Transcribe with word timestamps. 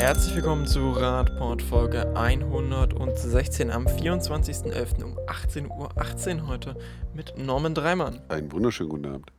Herzlich 0.00 0.34
willkommen 0.34 0.66
zu 0.66 0.92
Radport 0.92 1.60
Folge 1.60 2.16
116 2.16 3.70
am 3.70 3.86
24.11. 3.86 5.04
um 5.04 5.18
18.18 5.18 5.68
Uhr 5.68 5.90
18 5.94 6.46
heute 6.46 6.74
mit 7.12 7.36
Norman 7.36 7.74
Dreimann. 7.74 8.22
Einen 8.30 8.50
wunderschönen 8.50 8.88
guten 8.88 9.04
Abend. 9.04 9.30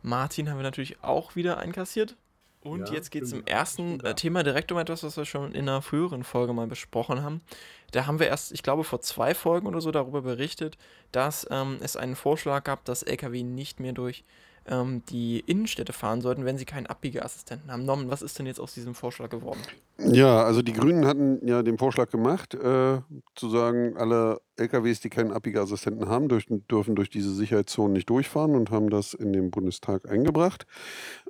Martin 0.00 0.48
haben 0.48 0.56
wir 0.56 0.62
natürlich 0.62 1.04
auch 1.04 1.36
wieder 1.36 1.58
einkassiert. 1.58 2.16
Und 2.62 2.88
Ja, 2.88 2.94
jetzt 2.94 3.10
geht 3.10 3.24
es 3.24 3.32
im 3.32 3.40
stimmt. 3.40 3.50
ersten 3.50 4.00
äh, 4.00 4.14
Thema 4.14 4.42
direkt 4.42 4.72
um 4.72 4.78
etwas, 4.78 5.02
was 5.02 5.18
wir 5.18 5.26
schon 5.26 5.52
in 5.52 5.68
einer 5.68 5.82
früheren 5.82 6.24
Folge 6.24 6.54
mal 6.54 6.66
besprochen 6.66 7.22
haben. 7.22 7.42
Da 7.90 8.06
haben 8.06 8.20
wir 8.20 8.28
erst, 8.28 8.52
ich 8.52 8.62
glaube, 8.62 8.84
vor 8.84 9.02
zwei 9.02 9.34
Folgen 9.34 9.66
oder 9.66 9.82
so 9.82 9.90
darüber 9.90 10.22
berichtet, 10.22 10.78
dass 11.12 11.46
ähm, 11.50 11.76
es 11.82 11.96
einen 11.98 12.16
Vorschlag 12.16 12.64
gab, 12.64 12.86
dass 12.86 13.02
Lkw 13.02 13.42
nicht 13.42 13.80
mehr 13.80 13.92
durch 13.92 14.24
ähm, 14.66 15.02
die 15.08 15.40
Innenstädte 15.40 15.92
fahren 15.92 16.20
sollten, 16.20 16.44
wenn 16.44 16.58
sie 16.58 16.64
keinen 16.64 16.86
Abbiegeassistenten 16.86 17.70
haben. 17.70 17.84
Norman, 17.84 18.10
was 18.10 18.22
ist 18.22 18.38
denn 18.38 18.46
jetzt 18.46 18.60
aus 18.60 18.74
diesem 18.74 18.94
Vorschlag 18.94 19.28
geworden? 19.30 19.60
Ja, 19.98 20.42
also 20.42 20.62
die 20.62 20.72
Grünen 20.72 21.06
hatten 21.06 21.46
ja 21.46 21.62
den 21.62 21.78
Vorschlag 21.78 22.10
gemacht, 22.10 22.54
äh, 22.54 23.00
zu 23.34 23.48
sagen, 23.48 23.96
alle 23.96 24.40
LKWs, 24.56 25.00
die 25.00 25.10
keinen 25.10 25.32
Abbiegeassistenten 25.32 26.08
haben, 26.08 26.28
durch, 26.28 26.46
dürfen 26.48 26.94
durch 26.94 27.10
diese 27.10 27.32
Sicherheitszonen 27.32 27.92
nicht 27.92 28.08
durchfahren 28.10 28.54
und 28.54 28.70
haben 28.70 28.90
das 28.90 29.14
in 29.14 29.32
den 29.32 29.50
Bundestag 29.50 30.08
eingebracht. 30.08 30.66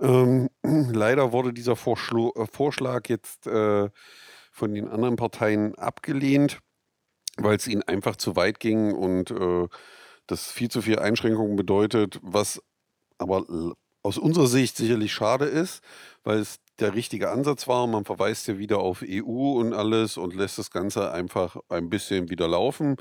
Ähm, 0.00 0.48
leider 0.62 1.32
wurde 1.32 1.52
dieser 1.52 1.76
Vorschlo 1.76 2.32
äh, 2.36 2.46
Vorschlag 2.50 3.08
jetzt 3.08 3.46
äh, 3.46 3.88
von 4.52 4.74
den 4.74 4.88
anderen 4.88 5.16
Parteien 5.16 5.74
abgelehnt, 5.76 6.60
weil 7.38 7.56
es 7.56 7.66
ihnen 7.66 7.82
einfach 7.82 8.16
zu 8.16 8.36
weit 8.36 8.60
ging 8.60 8.92
und 8.92 9.30
äh, 9.30 9.68
das 10.26 10.50
viel 10.50 10.70
zu 10.70 10.82
viel 10.82 10.98
Einschränkungen 10.98 11.56
bedeutet, 11.56 12.20
was 12.22 12.62
aber 13.22 13.44
aus 14.02 14.18
unserer 14.18 14.46
Sicht 14.46 14.76
sicherlich 14.76 15.12
schade 15.12 15.44
ist, 15.44 15.82
weil 16.24 16.38
es 16.38 16.58
der 16.80 16.94
richtige 16.94 17.30
Ansatz 17.30 17.68
war. 17.68 17.86
Man 17.86 18.04
verweist 18.04 18.48
ja 18.48 18.58
wieder 18.58 18.78
auf 18.78 19.04
EU 19.06 19.58
und 19.58 19.72
alles 19.72 20.16
und 20.16 20.34
lässt 20.34 20.58
das 20.58 20.70
Ganze 20.70 21.12
einfach 21.12 21.56
ein 21.68 21.88
bisschen 21.88 22.28
wieder 22.30 22.48
laufen. 22.48 22.96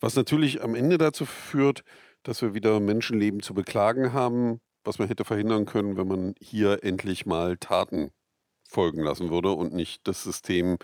Was 0.00 0.14
natürlich 0.14 0.62
am 0.62 0.74
Ende 0.74 0.98
dazu 0.98 1.26
führt, 1.26 1.82
dass 2.22 2.42
wir 2.42 2.54
wieder 2.54 2.78
Menschenleben 2.80 3.42
zu 3.42 3.54
beklagen 3.54 4.12
haben, 4.12 4.60
was 4.84 4.98
man 4.98 5.08
hätte 5.08 5.24
verhindern 5.24 5.66
können, 5.66 5.96
wenn 5.96 6.08
man 6.08 6.34
hier 6.40 6.84
endlich 6.84 7.26
mal 7.26 7.56
Taten 7.56 8.10
folgen 8.68 9.02
lassen 9.02 9.30
würde 9.30 9.50
und 9.50 9.72
nicht 9.74 10.06
das 10.06 10.22
System 10.22 10.78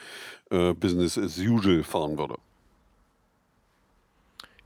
äh, 0.50 0.72
Business 0.74 1.18
as 1.18 1.38
usual 1.38 1.84
fahren 1.84 2.18
würde. 2.18 2.36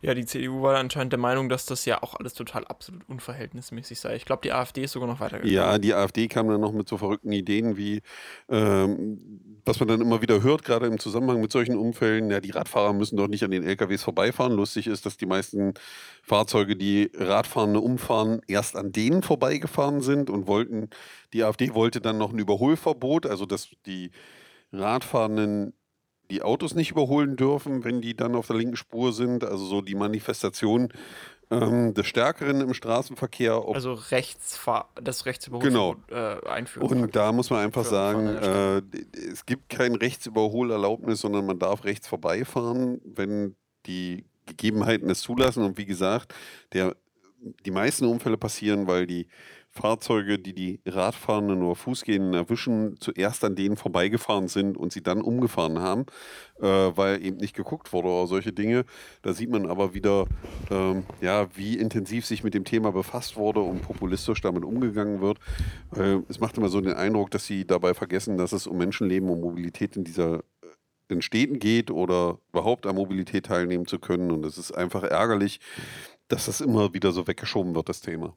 Ja, 0.01 0.15
die 0.15 0.25
CDU 0.27 0.63
war 0.63 0.77
anscheinend 0.77 1.13
der 1.13 1.19
Meinung, 1.19 1.49
dass 1.49 1.67
das 1.67 1.85
ja 1.85 2.01
auch 2.03 2.15
alles 2.15 2.33
total 2.33 2.65
absolut 2.65 3.09
unverhältnismäßig 3.09 3.99
sei. 3.99 4.15
Ich 4.15 4.25
glaube, 4.25 4.43
die 4.43 4.53
AfD 4.53 4.85
ist 4.85 4.93
sogar 4.93 5.09
noch 5.09 5.19
weitergegangen. 5.19 5.53
Ja, 5.53 5.77
die 5.79 5.93
AfD 5.93 6.29
kam 6.29 6.49
dann 6.49 6.61
noch 6.61 6.73
mit 6.73 6.89
so 6.89 6.99
verrückten 6.99 7.33
Ideen 7.33 7.77
wie, 7.77 8.03
ähm, 8.49 9.19
was 9.65 9.81
man 9.81 9.89
dann 9.89 10.01
immer 10.01 10.23
wieder 10.23 10.41
hört, 10.41 10.65
gerade 10.65 10.87
im 10.87 11.01
Zusammenhang 11.01 11.41
mit 11.41 11.51
solchen 11.51 11.77
Unfällen, 11.77 12.31
ja, 12.31 12.39
die 12.41 12.51
Radfahrer 12.51 12.93
müssen 12.93 13.17
doch 13.17 13.27
nicht 13.27 13.43
an 13.43 13.51
den 13.51 13.65
LKWs 13.65 14.05
vorbeifahren. 14.05 14.53
Lustig 14.53 14.87
ist, 14.87 15.05
dass 15.05 15.17
die 15.17 15.27
meisten 15.27 15.75
Fahrzeuge, 16.23 16.77
die 16.77 17.11
Radfahrende 17.15 17.81
umfahren, 17.81 18.41
erst 18.47 18.77
an 18.77 18.93
denen 18.93 19.25
vorbeigefahren 19.25 20.01
sind 20.01 20.31
und 20.31 20.47
wollten, 20.47 20.91
die 21.33 21.43
AfD 21.43 21.75
wollte 21.75 22.01
dann 22.01 22.19
noch 22.19 22.33
ein 22.33 22.39
Überholverbot, 22.39 23.27
also 23.27 23.47
dass 23.47 23.71
die 23.85 24.13
Radfahrenden 24.73 25.73
die 26.31 26.43
Autos 26.43 26.75
nicht 26.75 26.91
überholen 26.91 27.37
dürfen, 27.37 27.85
wenn 27.85 28.01
die 28.01 28.15
dann 28.15 28.35
auf 28.35 28.47
der 28.47 28.57
linken 28.57 28.77
Spur 28.77 29.13
sind. 29.13 29.45
Also 29.45 29.65
so 29.65 29.81
die 29.81 29.95
Manifestation 29.95 30.93
ähm, 31.51 31.95
des 31.95 32.07
Stärkeren 32.07 32.61
im 32.61 32.75
Straßenverkehr, 32.75 33.63
Also 33.73 33.95
Rechtsfahr 33.95 34.91
das 35.03 35.25
Rechtsüberholverbot 35.25 36.07
Genau. 36.09 36.19
äh, 36.21 36.47
einführen. 36.47 37.03
Und 37.03 37.17
da 37.17 37.33
muss 37.33 37.49
man 37.51 37.61
einfach 37.61 37.85
Für 37.85 37.91
sagen, 37.91 38.27
äh, 38.27 38.83
es 39.33 39.47
gibt 39.47 39.71
kein 39.71 39.95
Rechtsüberholerlaubnis, 39.95 41.21
sondern 41.21 41.47
man 41.47 41.59
darf 41.59 41.85
rechts 41.85 42.07
vorbeifahren, 42.07 43.01
wenn 43.05 43.57
die 43.87 44.25
Gegebenheiten 44.47 45.09
es 45.11 45.21
zulassen. 45.21 45.63
Und 45.65 45.79
wie 45.79 45.87
gesagt, 45.87 46.35
der, 46.73 46.95
die 47.65 47.71
meisten 47.71 48.05
Unfälle 48.07 48.37
passieren, 48.37 48.87
weil 48.87 49.07
die 49.07 49.27
Fahrzeuge, 49.79 50.41
die 50.41 50.53
die 50.53 50.81
Radfahrenden 50.87 51.63
oder 51.63 51.77
Fußgehenden 51.77 52.35
erwischen, 52.35 52.97
zuerst 52.99 53.45
an 53.45 53.55
denen 53.55 53.77
vorbeigefahren 53.77 54.49
sind 54.49 54.77
und 54.77 54.93
sie 54.93 55.03
dann 55.03 55.23
umgefahren 55.23 55.79
haben, 55.79 56.07
äh, 56.61 56.67
weil 56.67 57.25
eben 57.25 57.37
nicht 57.37 57.55
geguckt 57.55 57.93
wurde 57.93 58.09
oder 58.09 58.27
solche 58.27 58.53
Dinge. 58.53 58.85
Da 59.23 59.33
sieht 59.33 59.51
man 59.51 59.71
aber 59.71 59.95
wieder, 59.95 60.27
ähm, 60.71 61.05
ja, 61.21 61.47
wie 61.55 61.79
intensiv 61.79 62.27
sich 62.27 62.43
mit 62.43 62.55
dem 62.55 62.65
Thema 62.65 62.91
befasst 62.91 63.37
wurde 63.37 63.61
und 63.61 63.83
populistisch 63.83 64.41
damit 64.41 64.65
umgegangen 64.65 65.21
wird. 65.21 65.39
Äh, 65.97 66.19
es 66.29 66.41
macht 66.41 66.59
immer 66.59 66.69
so 66.69 66.81
den 66.81 66.95
Eindruck, 66.95 67.31
dass 67.31 67.47
sie 67.47 67.65
dabei 67.65 67.95
vergessen, 67.95 68.37
dass 68.37 68.53
es 68.53 68.67
um 68.67 68.79
Menschenleben 68.79 69.31
und 69.31 69.41
Mobilität 69.41 69.97
in 69.97 70.03
dieser 70.03 70.39
äh, 70.39 70.41
in 71.09 71.23
Städten 71.23 71.61
geht 71.61 71.91
oder 71.93 72.39
überhaupt 72.51 72.85
an 72.85 72.97
Mobilität 72.97 73.47
teilnehmen 73.47 73.87
zu 73.87 74.01
können. 74.01 74.33
Und 74.33 74.45
es 74.45 74.59
ist 74.59 74.73
einfach 74.73 75.05
ärgerlich, 75.05 75.61
dass 76.27 76.47
das 76.47 76.61
immer 76.61 76.93
wieder 76.93 77.13
so 77.13 77.27
weggeschoben 77.29 77.75
wird, 77.75 77.89
das 77.89 78.01
Thema. 78.01 78.35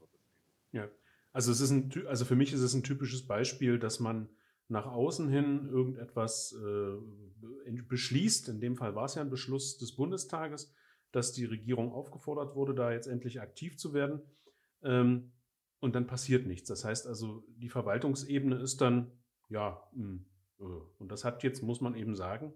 Ja, 0.72 0.88
also 1.34 1.52
es 1.52 1.62
ist 1.62 1.72
ein, 1.72 1.92
also 2.08 2.26
für 2.26 2.36
mich 2.36 2.54
ist 2.54 2.62
es 2.62 2.74
ein 2.74 2.84
typisches 2.84 3.26
Beispiel, 3.26 3.80
dass 3.80 4.00
man 4.00 4.30
nach 4.68 4.86
außen 4.86 5.30
hin 5.30 5.68
irgendetwas 5.70 6.54
äh, 6.54 7.82
beschließt. 7.88 8.50
In 8.50 8.62
dem 8.62 8.78
Fall 8.78 8.96
war 8.96 9.06
es 9.06 9.16
ja 9.16 9.22
ein 9.22 9.30
Beschluss 9.30 9.78
des 9.78 9.96
Bundestages, 9.96 10.74
dass 11.12 11.34
die 11.34 11.46
Regierung 11.46 11.92
aufgefordert 11.92 12.56
wurde, 12.56 12.74
da 12.74 12.92
jetzt 12.92 13.08
endlich 13.08 13.42
aktiv 13.42 13.78
zu 13.78 13.94
werden. 13.94 14.22
Ähm, 14.84 15.32
und 15.80 15.96
dann 15.96 16.08
passiert 16.08 16.48
nichts. 16.48 16.70
Das 16.70 16.86
heißt 16.86 17.08
also, 17.08 17.44
die 17.58 17.70
Verwaltungsebene 17.70 18.56
ist 18.58 18.82
dann, 18.82 19.12
ja, 19.50 19.82
mh, 19.94 20.20
äh, 20.60 20.64
und 21.00 21.12
das 21.12 21.26
hat 21.26 21.44
jetzt, 21.44 21.64
muss 21.64 21.82
man 21.82 21.96
eben 21.96 22.16
sagen, 22.16 22.54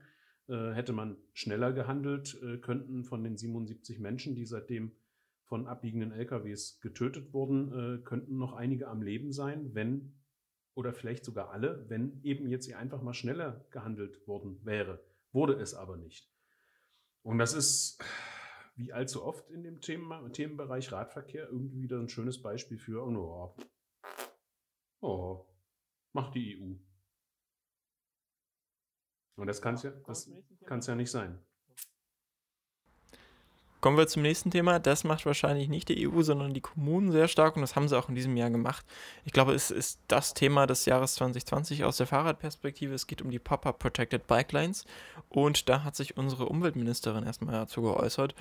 äh, 0.47 0.71
hätte 0.71 0.93
man 0.93 1.17
schneller 1.33 1.73
gehandelt, 1.73 2.39
äh, 2.41 2.57
könnten 2.57 3.03
von 3.03 3.23
den 3.23 3.35
77 3.35 3.99
Menschen, 3.99 4.35
die 4.35 4.45
seitdem 4.45 4.91
von 5.45 5.67
abbiegenden 5.67 6.11
LKWs 6.11 6.79
getötet 6.81 7.33
wurden, 7.33 7.99
äh, 7.99 8.03
könnten 8.03 8.37
noch 8.37 8.53
einige 8.53 8.87
am 8.87 9.01
Leben 9.01 9.31
sein, 9.31 9.73
wenn, 9.73 10.15
oder 10.73 10.93
vielleicht 10.93 11.23
sogar 11.23 11.51
alle, 11.51 11.89
wenn 11.89 12.21
eben 12.23 12.47
jetzt 12.47 12.65
hier 12.65 12.79
einfach 12.79 13.01
mal 13.01 13.13
schneller 13.13 13.65
gehandelt 13.71 14.27
worden 14.27 14.59
wäre. 14.63 15.03
Wurde 15.31 15.53
es 15.53 15.73
aber 15.73 15.97
nicht. 15.97 16.29
Und 17.21 17.37
das 17.37 17.53
ist, 17.53 18.03
wie 18.75 18.91
allzu 18.91 19.23
oft 19.23 19.49
in 19.49 19.63
dem 19.63 19.81
Thema, 19.81 20.27
Themenbereich 20.29 20.91
Radverkehr, 20.91 21.49
irgendwie 21.49 21.81
wieder 21.81 21.99
ein 21.99 22.09
schönes 22.09 22.41
Beispiel 22.41 22.77
für, 22.77 23.03
oh, 23.03 23.11
no, 23.11 23.55
oh 25.01 25.45
macht 26.15 26.33
die 26.33 26.57
EU. 26.57 26.75
Und 29.35 29.47
das 29.47 29.61
kann 29.61 29.75
es 29.75 29.83
ja, 29.83 29.91
das 30.07 30.31
kann's 30.65 30.87
ja 30.87 30.95
nicht 30.95 31.11
sein. 31.11 31.37
Kommen 33.85 33.99
wir 33.99 34.07
zum 34.07 34.23
nächsten 34.23 34.49
Thema. 34.49 34.79
Das 34.79 35.03
macht 35.03 35.27
wahrscheinlich 35.27 35.69
nicht 35.69 35.89
die 35.89 36.09
EU, 36.09 36.23
sondern 36.23 36.55
die 36.55 36.61
Kommunen 36.61 37.11
sehr 37.11 37.27
stark 37.27 37.55
und 37.55 37.61
das 37.61 37.75
haben 37.75 37.87
sie 37.87 37.95
auch 37.95 38.09
in 38.09 38.15
diesem 38.15 38.35
Jahr 38.35 38.49
gemacht. 38.49 38.83
Ich 39.25 39.31
glaube, 39.31 39.53
es 39.53 39.69
ist 39.69 39.99
das 40.07 40.33
Thema 40.33 40.65
des 40.65 40.85
Jahres 40.85 41.13
2020 41.13 41.83
aus 41.83 41.97
der 41.97 42.07
Fahrradperspektive. 42.07 42.95
Es 42.95 43.05
geht 43.05 43.21
um 43.21 43.29
die 43.29 43.37
Pop-Up 43.37 43.77
Protected 43.77 44.25
Bike 44.25 44.51
Lanes 44.53 44.85
und 45.29 45.69
da 45.69 45.83
hat 45.83 45.95
sich 45.95 46.17
unsere 46.17 46.47
Umweltministerin 46.47 47.27
erstmal 47.27 47.53
dazu 47.53 47.83
geäußert. 47.83 48.33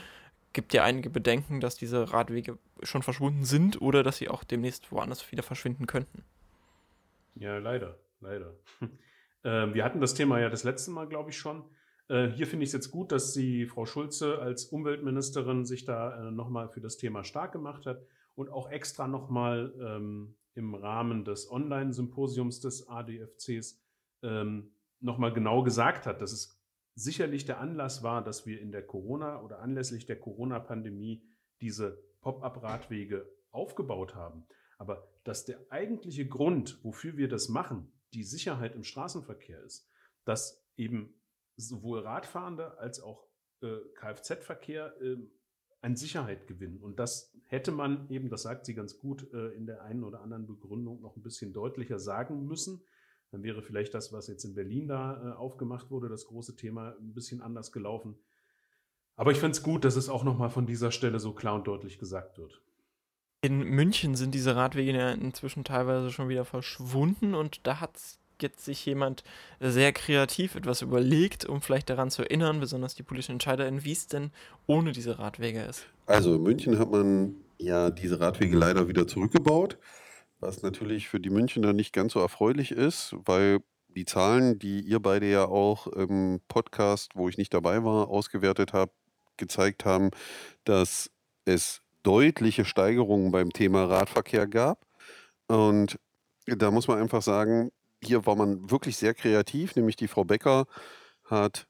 Gibt 0.54 0.72
ja 0.72 0.82
einige 0.82 1.10
Bedenken, 1.10 1.60
dass 1.60 1.76
diese 1.76 2.10
Radwege 2.10 2.56
schon 2.82 3.02
verschwunden 3.02 3.44
sind 3.44 3.82
oder 3.82 4.02
dass 4.02 4.16
sie 4.16 4.30
auch 4.30 4.44
demnächst 4.44 4.92
woanders 4.92 5.30
wieder 5.30 5.42
verschwinden 5.42 5.86
könnten. 5.86 6.24
Ja, 7.34 7.58
leider, 7.58 7.98
leider. 8.22 8.54
Ähm, 9.46 9.74
wir 9.74 9.84
hatten 9.84 10.00
das 10.00 10.14
Thema 10.14 10.40
ja 10.40 10.48
das 10.48 10.64
letzte 10.64 10.90
Mal, 10.90 11.06
glaube 11.06 11.28
ich, 11.28 11.36
schon. 11.36 11.64
Äh, 12.08 12.28
hier 12.28 12.46
finde 12.46 12.64
ich 12.64 12.68
es 12.68 12.74
jetzt 12.74 12.90
gut, 12.90 13.12
dass 13.12 13.32
die 13.32 13.66
Frau 13.66 13.86
Schulze 13.86 14.38
als 14.38 14.66
Umweltministerin 14.66 15.64
sich 15.64 15.84
da 15.84 16.28
äh, 16.28 16.30
nochmal 16.30 16.68
für 16.68 16.80
das 16.80 16.96
Thema 16.96 17.24
stark 17.24 17.52
gemacht 17.52 17.86
hat 17.86 18.04
und 18.34 18.50
auch 18.50 18.70
extra 18.70 19.08
nochmal 19.08 19.74
ähm, 19.80 20.36
im 20.54 20.74
Rahmen 20.74 21.24
des 21.24 21.50
Online-Symposiums 21.50 22.60
des 22.60 22.88
ADFCs 22.88 23.80
ähm, 24.22 24.72
nochmal 25.00 25.32
genau 25.32 25.62
gesagt 25.62 26.06
hat, 26.06 26.20
dass 26.20 26.32
es 26.32 26.60
sicherlich 26.94 27.44
der 27.44 27.60
Anlass 27.60 28.02
war, 28.02 28.22
dass 28.22 28.46
wir 28.46 28.60
in 28.60 28.70
der 28.70 28.86
Corona 28.86 29.42
oder 29.42 29.60
anlässlich 29.60 30.06
der 30.06 30.18
Corona-Pandemie 30.18 31.22
diese 31.60 31.98
Pop-up-Radwege 32.20 33.28
aufgebaut 33.50 34.14
haben. 34.14 34.46
Aber 34.78 35.08
dass 35.24 35.44
der 35.44 35.60
eigentliche 35.70 36.26
Grund, 36.26 36.78
wofür 36.82 37.16
wir 37.16 37.28
das 37.28 37.48
machen, 37.48 37.92
die 38.12 38.22
Sicherheit 38.22 38.74
im 38.74 38.84
Straßenverkehr 38.84 39.62
ist, 39.62 39.88
dass 40.24 40.64
eben 40.76 41.14
sowohl 41.56 42.00
Radfahrende 42.00 42.78
als 42.78 43.00
auch 43.00 43.26
äh, 43.62 43.76
Kfz-Verkehr 43.94 44.94
äh, 45.00 45.16
an 45.80 45.96
Sicherheit 45.96 46.46
gewinnen. 46.46 46.78
Und 46.78 46.98
das 46.98 47.34
hätte 47.46 47.70
man 47.70 48.08
eben, 48.08 48.30
das 48.30 48.42
sagt 48.42 48.66
sie 48.66 48.74
ganz 48.74 48.98
gut, 48.98 49.32
äh, 49.32 49.48
in 49.50 49.66
der 49.66 49.82
einen 49.82 50.02
oder 50.02 50.22
anderen 50.22 50.46
Begründung 50.46 51.00
noch 51.02 51.16
ein 51.16 51.22
bisschen 51.22 51.52
deutlicher 51.52 51.98
sagen 51.98 52.46
müssen. 52.46 52.82
Dann 53.30 53.42
wäre 53.42 53.62
vielleicht 53.62 53.94
das, 53.94 54.12
was 54.12 54.26
jetzt 54.28 54.44
in 54.44 54.54
Berlin 54.54 54.88
da 54.88 55.32
äh, 55.32 55.36
aufgemacht 55.36 55.90
wurde, 55.90 56.08
das 56.08 56.24
große 56.26 56.56
Thema, 56.56 56.96
ein 56.98 57.12
bisschen 57.12 57.42
anders 57.42 57.70
gelaufen. 57.72 58.16
Aber 59.16 59.30
ich 59.30 59.38
finde 59.38 59.52
es 59.52 59.62
gut, 59.62 59.84
dass 59.84 59.96
es 59.96 60.08
auch 60.08 60.24
nochmal 60.24 60.50
von 60.50 60.66
dieser 60.66 60.90
Stelle 60.90 61.20
so 61.20 61.32
klar 61.32 61.54
und 61.54 61.66
deutlich 61.66 61.98
gesagt 61.98 62.38
wird. 62.38 62.62
In 63.42 63.58
München 63.58 64.14
sind 64.14 64.34
diese 64.34 64.56
Radwege 64.56 64.92
ja 64.92 65.12
inzwischen 65.12 65.64
teilweise 65.64 66.10
schon 66.10 66.30
wieder 66.30 66.46
verschwunden 66.46 67.34
und 67.34 67.66
da 67.66 67.78
gibt 67.80 68.18
jetzt 68.44 68.64
sich 68.64 68.84
jemand 68.86 69.24
sehr 69.60 69.92
kreativ 69.92 70.54
etwas 70.54 70.82
überlegt, 70.82 71.44
um 71.44 71.60
vielleicht 71.60 71.90
daran 71.90 72.10
zu 72.10 72.22
erinnern, 72.22 72.60
besonders 72.60 72.94
die 72.94 73.02
politischen 73.02 73.32
EntscheiderInnen, 73.32 73.84
wie 73.84 73.92
es 73.92 74.06
denn 74.06 74.30
ohne 74.66 74.92
diese 74.92 75.18
Radwege 75.18 75.62
ist? 75.62 75.86
Also 76.06 76.36
in 76.36 76.42
München 76.42 76.78
hat 76.78 76.90
man 76.90 77.34
ja 77.58 77.90
diese 77.90 78.20
Radwege 78.20 78.56
leider 78.56 78.88
wieder 78.88 79.06
zurückgebaut, 79.06 79.78
was 80.40 80.62
natürlich 80.62 81.08
für 81.08 81.20
die 81.20 81.30
Münchner 81.30 81.72
nicht 81.72 81.92
ganz 81.92 82.12
so 82.12 82.20
erfreulich 82.20 82.70
ist, 82.70 83.16
weil 83.24 83.60
die 83.88 84.04
Zahlen, 84.04 84.58
die 84.58 84.80
ihr 84.80 85.00
beide 85.00 85.30
ja 85.30 85.46
auch 85.46 85.86
im 85.86 86.40
Podcast, 86.48 87.12
wo 87.14 87.28
ich 87.28 87.38
nicht 87.38 87.54
dabei 87.54 87.84
war, 87.84 88.08
ausgewertet 88.08 88.72
habt, 88.72 88.94
gezeigt 89.36 89.84
haben, 89.84 90.10
dass 90.64 91.10
es 91.44 91.80
deutliche 92.02 92.64
Steigerungen 92.64 93.30
beim 93.32 93.50
Thema 93.50 93.84
Radverkehr 93.84 94.46
gab. 94.46 94.84
Und 95.46 95.98
da 96.46 96.70
muss 96.70 96.88
man 96.88 96.98
einfach 96.98 97.22
sagen, 97.22 97.70
hier 98.06 98.26
war 98.26 98.36
man 98.36 98.70
wirklich 98.70 98.96
sehr 98.96 99.14
kreativ, 99.14 99.76
nämlich 99.76 99.96
die 99.96 100.08
Frau 100.08 100.24
Becker 100.24 100.66
hat 101.24 101.66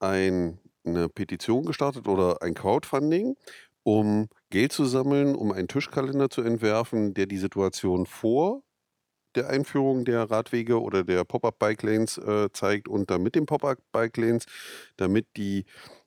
ein, 0.00 0.58
eine 0.84 1.08
Petition 1.08 1.64
gestartet 1.64 2.08
oder 2.08 2.42
ein 2.42 2.54
Crowdfunding, 2.54 3.36
um 3.82 4.28
Geld 4.50 4.72
zu 4.72 4.84
sammeln, 4.84 5.34
um 5.34 5.52
einen 5.52 5.68
Tischkalender 5.68 6.30
zu 6.30 6.42
entwerfen, 6.42 7.14
der 7.14 7.26
die 7.26 7.38
Situation 7.38 8.06
vor 8.06 8.62
der 9.34 9.48
Einführung 9.48 10.04
der 10.04 10.30
Radwege 10.30 10.80
oder 10.80 11.04
der 11.04 11.24
Pop-up-Bike-Lanes 11.24 12.18
äh, 12.18 12.48
zeigt 12.52 12.88
und 12.88 13.10
dann 13.10 13.22
mit 13.22 13.34
den 13.34 13.46
Pop-up-Bike-Lanes, 13.46 14.46
damit 14.96 15.26
die 15.36 15.64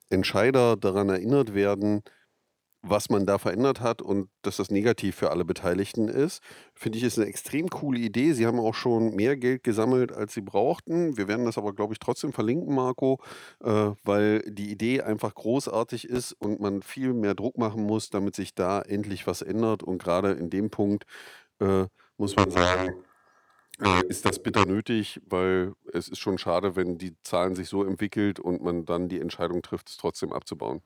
Entscheider 0.10 0.78
daran 0.78 1.10
erinnert 1.10 1.54
werden, 1.54 2.04
was 2.90 3.10
man 3.10 3.26
da 3.26 3.38
verändert 3.38 3.82
hat 3.82 4.02
und 4.02 4.30
dass 4.42 4.58
das 4.58 4.72
negativ 4.72 5.16
für 5.16 5.32
alle 5.32 5.46
Beteiligten 5.46 6.08
ist, 6.08 6.42
finde 6.74 6.98
ich, 6.98 7.04
ist 7.04 7.18
eine 7.18 7.28
extrem 7.28 7.70
coole 7.70 8.00
Idee. 8.00 8.34
Sie 8.34 8.46
haben 8.46 8.60
auch 8.60 8.74
schon 8.74 9.16
mehr 9.16 9.38
Geld 9.38 9.64
gesammelt, 9.64 10.12
als 10.12 10.34
sie 10.34 10.42
brauchten. 10.42 11.18
Wir 11.18 11.28
werden 11.28 11.46
das 11.46 11.58
aber, 11.58 11.74
glaube 11.74 11.94
ich, 11.94 12.00
trotzdem 12.00 12.34
verlinken, 12.34 12.74
Marco, 12.76 13.20
äh, 13.64 13.92
weil 14.04 14.42
die 14.48 14.72
Idee 14.72 15.02
einfach 15.02 15.34
großartig 15.36 16.08
ist 16.08 16.34
und 16.34 16.60
man 16.60 16.82
viel 16.82 17.14
mehr 17.14 17.36
Druck 17.36 17.58
machen 17.58 17.84
muss, 17.84 18.10
damit 18.10 18.36
sich 18.36 18.56
da 18.56 18.82
endlich 18.82 19.28
was 19.28 19.42
ändert. 19.42 19.84
Und 19.84 20.02
gerade 20.02 20.32
in 20.32 20.50
dem 20.50 20.70
Punkt 20.70 21.06
äh, 21.60 21.86
muss 22.18 22.36
man 22.36 22.52
sagen, 22.52 22.94
äh, 23.80 24.06
ist 24.08 24.26
das 24.26 24.42
bitter 24.42 24.66
nötig, 24.66 25.22
weil 25.28 25.74
es 25.94 26.08
ist 26.08 26.20
schon 26.20 26.38
schade, 26.38 26.76
wenn 26.76 26.98
die 26.98 27.16
Zahlen 27.24 27.56
sich 27.56 27.70
so 27.70 27.84
entwickelt 27.84 28.40
und 28.40 28.64
man 28.64 28.86
dann 28.86 29.10
die 29.10 29.20
Entscheidung 29.20 29.62
trifft, 29.62 29.90
es 29.90 29.98
trotzdem 29.98 30.34
abzubauen. 30.34 30.82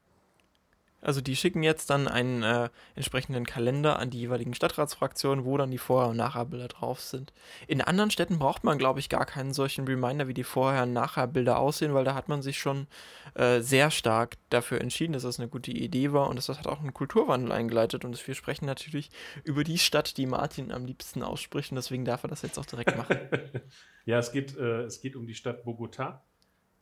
Also 1.01 1.19
die 1.19 1.36
schicken 1.36 1.63
jetzt 1.63 1.89
dann 1.89 2.07
einen 2.07 2.44
äh, 2.44 2.69
entsprechenden 2.95 3.45
Kalender 3.45 3.98
an 3.98 4.12
die 4.12 4.19
jeweiligen 4.19 4.53
Stadtratsfraktionen, 4.53 5.45
wo 5.45 5.57
dann 5.57 5.71
die 5.71 5.80
Vorher- 5.80 6.12
und 6.12 6.18
Nachherbilder 6.18 6.68
drauf 6.68 7.01
sind. 7.01 7.33
In 7.68 7.81
anderen 7.81 8.12
Städten 8.12 8.38
braucht 8.38 8.63
man, 8.63 8.77
glaube 8.77 9.00
ich, 9.00 9.09
gar 9.09 9.25
keinen 9.25 9.53
solchen 9.53 9.88
Reminder, 9.88 10.27
wie 10.27 10.36
die 10.36 10.44
Vorher- 10.44 10.83
und 10.83 10.94
Nachherbilder 10.94 11.57
aussehen, 11.57 11.95
weil 11.95 12.03
da 12.03 12.13
hat 12.13 12.30
man 12.30 12.44
sich 12.44 12.59
schon 12.59 12.88
äh, 13.33 13.62
sehr 13.62 13.89
stark 13.89 14.38
dafür 14.50 14.80
entschieden, 14.80 15.13
dass 15.13 15.24
das 15.24 15.39
eine 15.39 15.50
gute 15.50 15.71
Idee 15.71 16.13
war 16.13 16.30
und 16.30 16.36
das 16.36 16.50
hat 16.50 16.68
auch 16.68 16.80
einen 16.80 16.94
Kulturwandel 16.94 17.51
eingeleitet. 17.51 18.06
Und 18.06 18.27
wir 18.27 18.36
sprechen 18.36 18.65
natürlich 18.65 19.09
über 19.44 19.63
die 19.63 19.80
Stadt, 19.80 20.18
die 20.18 20.27
Martin 20.27 20.71
am 20.71 20.86
liebsten 20.86 21.24
ausspricht 21.24 21.71
und 21.71 21.77
deswegen 21.77 22.06
darf 22.06 22.24
er 22.24 22.30
das 22.30 22.44
jetzt 22.44 22.59
auch 22.59 22.65
direkt 22.65 22.95
machen. 22.95 23.18
ja, 24.06 24.19
es 24.19 24.31
geht, 24.31 24.56
äh, 24.56 24.83
es 24.83 25.01
geht 25.01 25.15
um 25.15 25.25
die 25.25 25.36
Stadt 25.36 25.63
Bogota. 25.63 26.24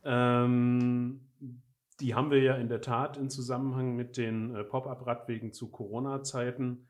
Ähm, 0.04 1.20
die 2.00 2.14
haben 2.14 2.30
wir 2.30 2.42
ja 2.42 2.54
in 2.56 2.68
der 2.68 2.80
Tat 2.80 3.16
im 3.16 3.30
Zusammenhang 3.30 3.94
mit 3.94 4.16
den 4.16 4.54
äh, 4.54 4.64
Pop-up-Radwegen 4.64 5.52
zu 5.52 5.70
Corona-Zeiten 5.70 6.88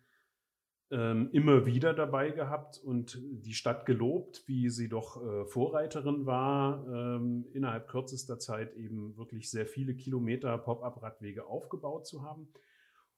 ähm, 0.90 1.30
immer 1.32 1.66
wieder 1.66 1.94
dabei 1.94 2.30
gehabt 2.30 2.78
und 2.78 3.20
die 3.22 3.54
Stadt 3.54 3.86
gelobt, 3.86 4.42
wie 4.46 4.70
sie 4.70 4.88
doch 4.88 5.22
äh, 5.22 5.44
Vorreiterin 5.44 6.26
war, 6.26 6.84
ähm, 6.88 7.46
innerhalb 7.52 7.88
kürzester 7.88 8.38
Zeit 8.38 8.74
eben 8.74 9.16
wirklich 9.16 9.50
sehr 9.50 9.66
viele 9.66 9.94
Kilometer 9.94 10.56
Pop-up-Radwege 10.58 11.46
aufgebaut 11.46 12.06
zu 12.06 12.22
haben. 12.22 12.48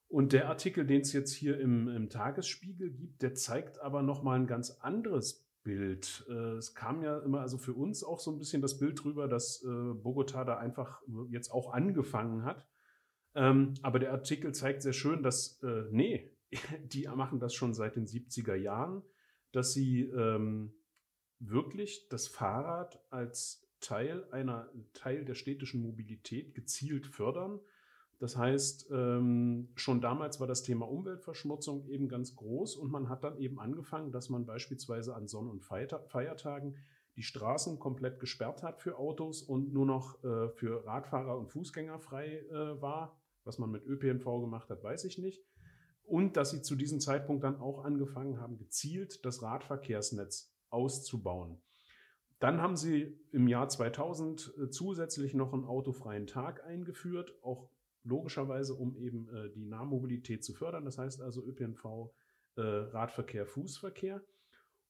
Und 0.07 0.33
der 0.33 0.47
Artikel, 0.47 0.85
den 0.85 1.01
es 1.01 1.11
jetzt 1.13 1.33
hier 1.33 1.59
im, 1.59 1.87
im 1.87 2.09
Tagesspiegel 2.09 2.91
gibt, 2.91 3.23
der 3.23 3.33
zeigt 3.33 3.79
aber 3.79 4.03
nochmal 4.03 4.39
ein 4.39 4.45
ganz 4.45 4.77
anderes 4.81 5.42
Bild. 5.63 6.25
Äh, 6.29 6.57
es 6.57 6.75
kam 6.75 7.01
ja 7.01 7.19
immer 7.19 7.41
also 7.41 7.57
für 7.57 7.73
uns 7.73 8.03
auch 8.03 8.19
so 8.19 8.31
ein 8.31 8.37
bisschen 8.37 8.61
das 8.61 8.77
Bild 8.77 9.03
drüber, 9.03 9.27
dass 9.27 9.63
äh, 9.63 9.93
Bogota 9.93 10.43
da 10.43 10.57
einfach 10.57 11.01
jetzt 11.29 11.49
auch 11.51 11.73
angefangen 11.73 12.43
hat. 12.43 12.67
Ähm, 13.35 13.73
aber 13.81 13.99
der 13.99 14.11
Artikel 14.11 14.53
zeigt 14.53 14.81
sehr 14.81 14.93
schön, 14.93 15.23
dass, 15.23 15.61
äh, 15.63 15.85
nee, 15.91 16.31
die 16.83 17.07
machen 17.07 17.39
das 17.39 17.53
schon 17.53 17.73
seit 17.73 17.95
den 17.95 18.05
70er 18.05 18.55
Jahren, 18.55 19.01
dass 19.51 19.73
sie 19.73 20.01
ähm, 20.01 20.73
wirklich 21.39 22.07
das 22.09 22.27
Fahrrad 22.27 23.03
als 23.09 23.67
Teil 23.79 24.25
einer 24.31 24.71
Teil 24.93 25.25
der 25.25 25.35
städtischen 25.35 25.81
Mobilität 25.81 26.55
gezielt 26.55 27.07
fördern 27.07 27.59
das 28.23 28.37
heißt, 28.37 28.87
ähm, 28.89 29.67
schon 29.75 29.99
damals 29.99 30.39
war 30.39 30.47
das 30.47 30.63
Thema 30.63 30.87
Umweltverschmutzung 30.87 31.89
eben 31.89 32.07
ganz 32.07 32.37
groß 32.37 32.77
und 32.77 32.89
man 32.89 33.09
hat 33.09 33.25
dann 33.25 33.37
eben 33.37 33.59
angefangen, 33.59 34.13
dass 34.13 34.29
man 34.29 34.45
beispielsweise 34.45 35.13
an 35.13 35.27
Sonn- 35.27 35.49
und 35.49 35.61
Feiertagen 35.61 36.77
die 37.17 37.21
Straßen 37.21 37.79
komplett 37.79 38.21
gesperrt 38.21 38.63
hat 38.63 38.79
für 38.79 38.97
Autos 38.97 39.41
und 39.41 39.73
nur 39.73 39.85
noch 39.85 40.23
äh, 40.23 40.47
für 40.51 40.85
Radfahrer 40.85 41.37
und 41.37 41.51
Fußgänger 41.51 41.99
frei 41.99 42.45
äh, 42.49 42.81
war. 42.81 43.19
Was 43.43 43.59
man 43.59 43.71
mit 43.71 43.85
ÖPNV 43.85 44.23
gemacht 44.39 44.69
hat, 44.69 44.81
weiß 44.81 45.03
ich 45.03 45.17
nicht. 45.17 45.43
Und 46.05 46.37
dass 46.37 46.51
sie 46.51 46.61
zu 46.61 46.77
diesem 46.77 47.01
Zeitpunkt 47.01 47.43
dann 47.43 47.59
auch 47.59 47.83
angefangen 47.83 48.39
haben, 48.39 48.57
gezielt 48.57 49.25
das 49.25 49.41
Radverkehrsnetz 49.41 50.55
auszubauen. 50.69 51.61
Dann 52.39 52.61
haben 52.61 52.77
sie 52.77 53.19
im 53.33 53.49
Jahr 53.49 53.67
2000 53.67 54.53
äh, 54.61 54.69
zusätzlich 54.69 55.33
noch 55.33 55.51
einen 55.51 55.65
autofreien 55.65 56.25
Tag 56.25 56.63
eingeführt, 56.63 57.33
auch 57.41 57.67
logischerweise, 58.03 58.73
um 58.75 58.95
eben 58.97 59.27
äh, 59.29 59.49
die 59.51 59.65
Nahmobilität 59.65 60.43
zu 60.43 60.53
fördern. 60.53 60.85
Das 60.85 60.97
heißt 60.97 61.21
also 61.21 61.45
ÖPNV, 61.45 62.11
äh, 62.55 62.61
Radverkehr, 62.61 63.45
Fußverkehr. 63.45 64.21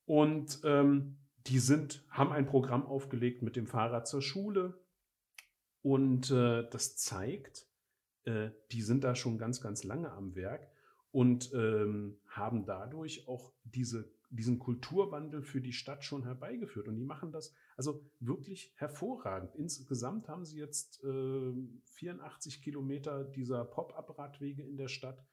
Und 0.06 0.62
ähm, 0.64 1.18
die 1.48 1.60
sind, 1.60 2.06
haben 2.10 2.32
ein 2.32 2.46
Programm 2.46 2.86
aufgelegt 2.86 3.42
mit 3.42 3.56
dem 3.56 3.68
Fahrrad 3.68 4.08
zur 4.08 4.22
Schule. 4.22 4.74
Und 5.82 6.32
äh, 6.32 6.68
das 6.70 6.96
zeigt, 6.96 7.68
äh, 8.26 8.50
die 8.72 8.82
sind 8.82 9.04
da 9.04 9.16
schon 9.16 9.38
ganz, 9.38 9.62
ganz 9.62 9.84
lange 9.84 10.12
am 10.12 10.36
Werk 10.36 10.70
und 11.12 11.52
ähm, 11.54 12.18
haben 12.28 12.66
dadurch 12.66 13.28
auch 13.28 13.52
diese 13.64 14.12
diesen 14.34 14.58
Kulturwandel 14.58 15.44
für 15.44 15.62
die 15.62 15.74
Stadt 15.74 16.04
schon 16.04 16.24
herbeigeführt. 16.24 16.88
Und 16.88 16.96
die 16.96 17.06
machen 17.06 17.32
das 17.32 17.54
also 17.78 18.04
wirklich 18.20 18.74
hervorragend. 18.76 19.56
Insgesamt 19.56 20.28
haben 20.28 20.46
sie 20.46 20.58
jetzt 20.58 21.04
äh, 21.04 21.54
84 21.94 22.62
Kilometer 22.62 23.24
dieser 23.24 23.66
Pop-up-Radwege 23.66 24.64
in 24.64 24.78
der 24.78 24.88
Stadt. 24.88 25.26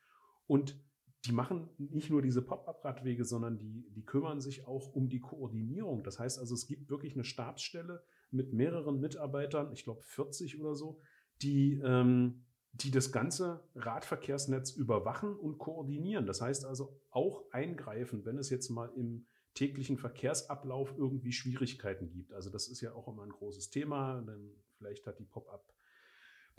Und 0.47 0.79
die 1.26 1.33
machen 1.33 1.69
nicht 1.79 2.11
nur 2.11 2.23
diese 2.23 2.43
Pop-up-Radwege, 2.43 3.25
sondern 3.25 3.59
die, 3.59 3.90
die 3.90 4.05
kümmern 4.05 4.40
sich 4.40 4.67
auch 4.67 4.95
um 4.95 5.09
die 5.09 5.21
Koordinierung. 5.21 6.02
Das 6.02 6.19
heißt 6.19 6.38
also, 6.38 6.55
es 6.55 6.67
gibt 6.67 6.88
wirklich 6.88 7.14
eine 7.14 7.25
Stabsstelle 7.25 8.02
mit 8.31 8.52
mehreren 8.52 9.00
Mitarbeitern, 9.00 9.73
ich 9.73 9.85
glaube 9.85 10.02
40 10.02 10.59
oder 10.61 10.75
so, 10.75 11.00
die 11.43 11.81
ähm, 11.85 12.45
die 12.73 12.90
das 12.90 13.11
ganze 13.12 13.69
Radverkehrsnetz 13.75 14.73
überwachen 14.73 15.35
und 15.35 15.59
koordinieren. 15.59 16.26
Das 16.26 16.40
heißt 16.40 16.64
also 16.64 17.00
auch 17.11 17.45
eingreifen, 17.50 18.25
wenn 18.25 18.38
es 18.38 18.50
jetzt 18.50 18.71
mal 18.71 18.90
im 18.97 19.26
täglichen 19.55 19.99
Verkehrsablauf 19.99 20.95
irgendwie 20.97 21.33
Schwierigkeiten 21.33 22.11
gibt. 22.11 22.33
Also 22.33 22.50
das 22.50 22.69
ist 22.69 22.81
ja 22.81 22.95
auch 22.95 23.09
immer 23.09 23.25
ein 23.25 23.31
großes 23.31 23.71
Thema, 23.71 24.23
denn 24.23 24.55
vielleicht 24.76 25.07
hat 25.07 25.19
die 25.19 25.25
Pop-up 25.25 25.75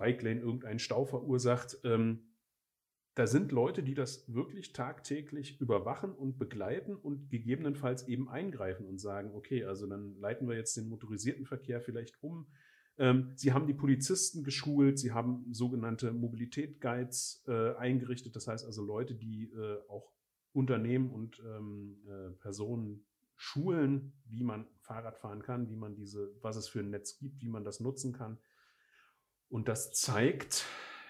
Bike 0.01 0.23
Lane 0.23 0.41
irgendeinen 0.41 0.79
Stau 0.79 1.05
verursacht. 1.05 1.77
Ähm, 1.83 2.23
da 3.13 3.27
sind 3.27 3.51
Leute, 3.51 3.83
die 3.83 3.93
das 3.93 4.33
wirklich 4.33 4.73
tagtäglich 4.73 5.61
überwachen 5.61 6.11
und 6.11 6.39
begleiten 6.39 6.95
und 6.95 7.29
gegebenenfalls 7.29 8.07
eben 8.07 8.27
eingreifen 8.27 8.87
und 8.87 8.99
sagen, 8.99 9.31
okay, 9.35 9.65
also 9.65 9.85
dann 9.85 10.17
leiten 10.19 10.47
wir 10.47 10.55
jetzt 10.55 10.75
den 10.75 10.89
motorisierten 10.89 11.45
Verkehr 11.45 11.81
vielleicht 11.81 12.23
um 12.23 12.47
ähm, 12.97 13.31
sie 13.35 13.53
haben 13.53 13.67
die 13.67 13.73
Polizisten 13.73 14.43
geschult, 14.43 14.99
sie 14.99 15.11
haben 15.11 15.45
sogenannte 15.51 16.11
Mobilität-Guides 16.11 17.45
äh, 17.47 17.75
eingerichtet, 17.75 18.35
das 18.35 18.47
heißt 18.47 18.65
also 18.65 18.83
Leute, 18.83 19.15
die 19.15 19.51
äh, 19.51 19.79
auch 19.89 20.11
Unternehmen 20.53 21.09
und 21.09 21.41
ähm, 21.43 21.97
äh, 22.07 22.31
Personen 22.41 23.05
schulen, 23.37 24.13
wie 24.25 24.43
man 24.43 24.67
Fahrrad 24.81 25.17
fahren 25.17 25.41
kann, 25.41 25.69
wie 25.69 25.75
man 25.75 25.95
diese, 25.95 26.31
was 26.41 26.57
es 26.57 26.67
für 26.67 26.81
ein 26.81 26.91
Netz 26.91 27.17
gibt, 27.17 27.41
wie 27.41 27.49
man 27.49 27.63
das 27.63 27.79
nutzen 27.79 28.13
kann. 28.13 28.37
Und 29.51 29.67
das 29.67 29.91
zeigt, 29.91 30.65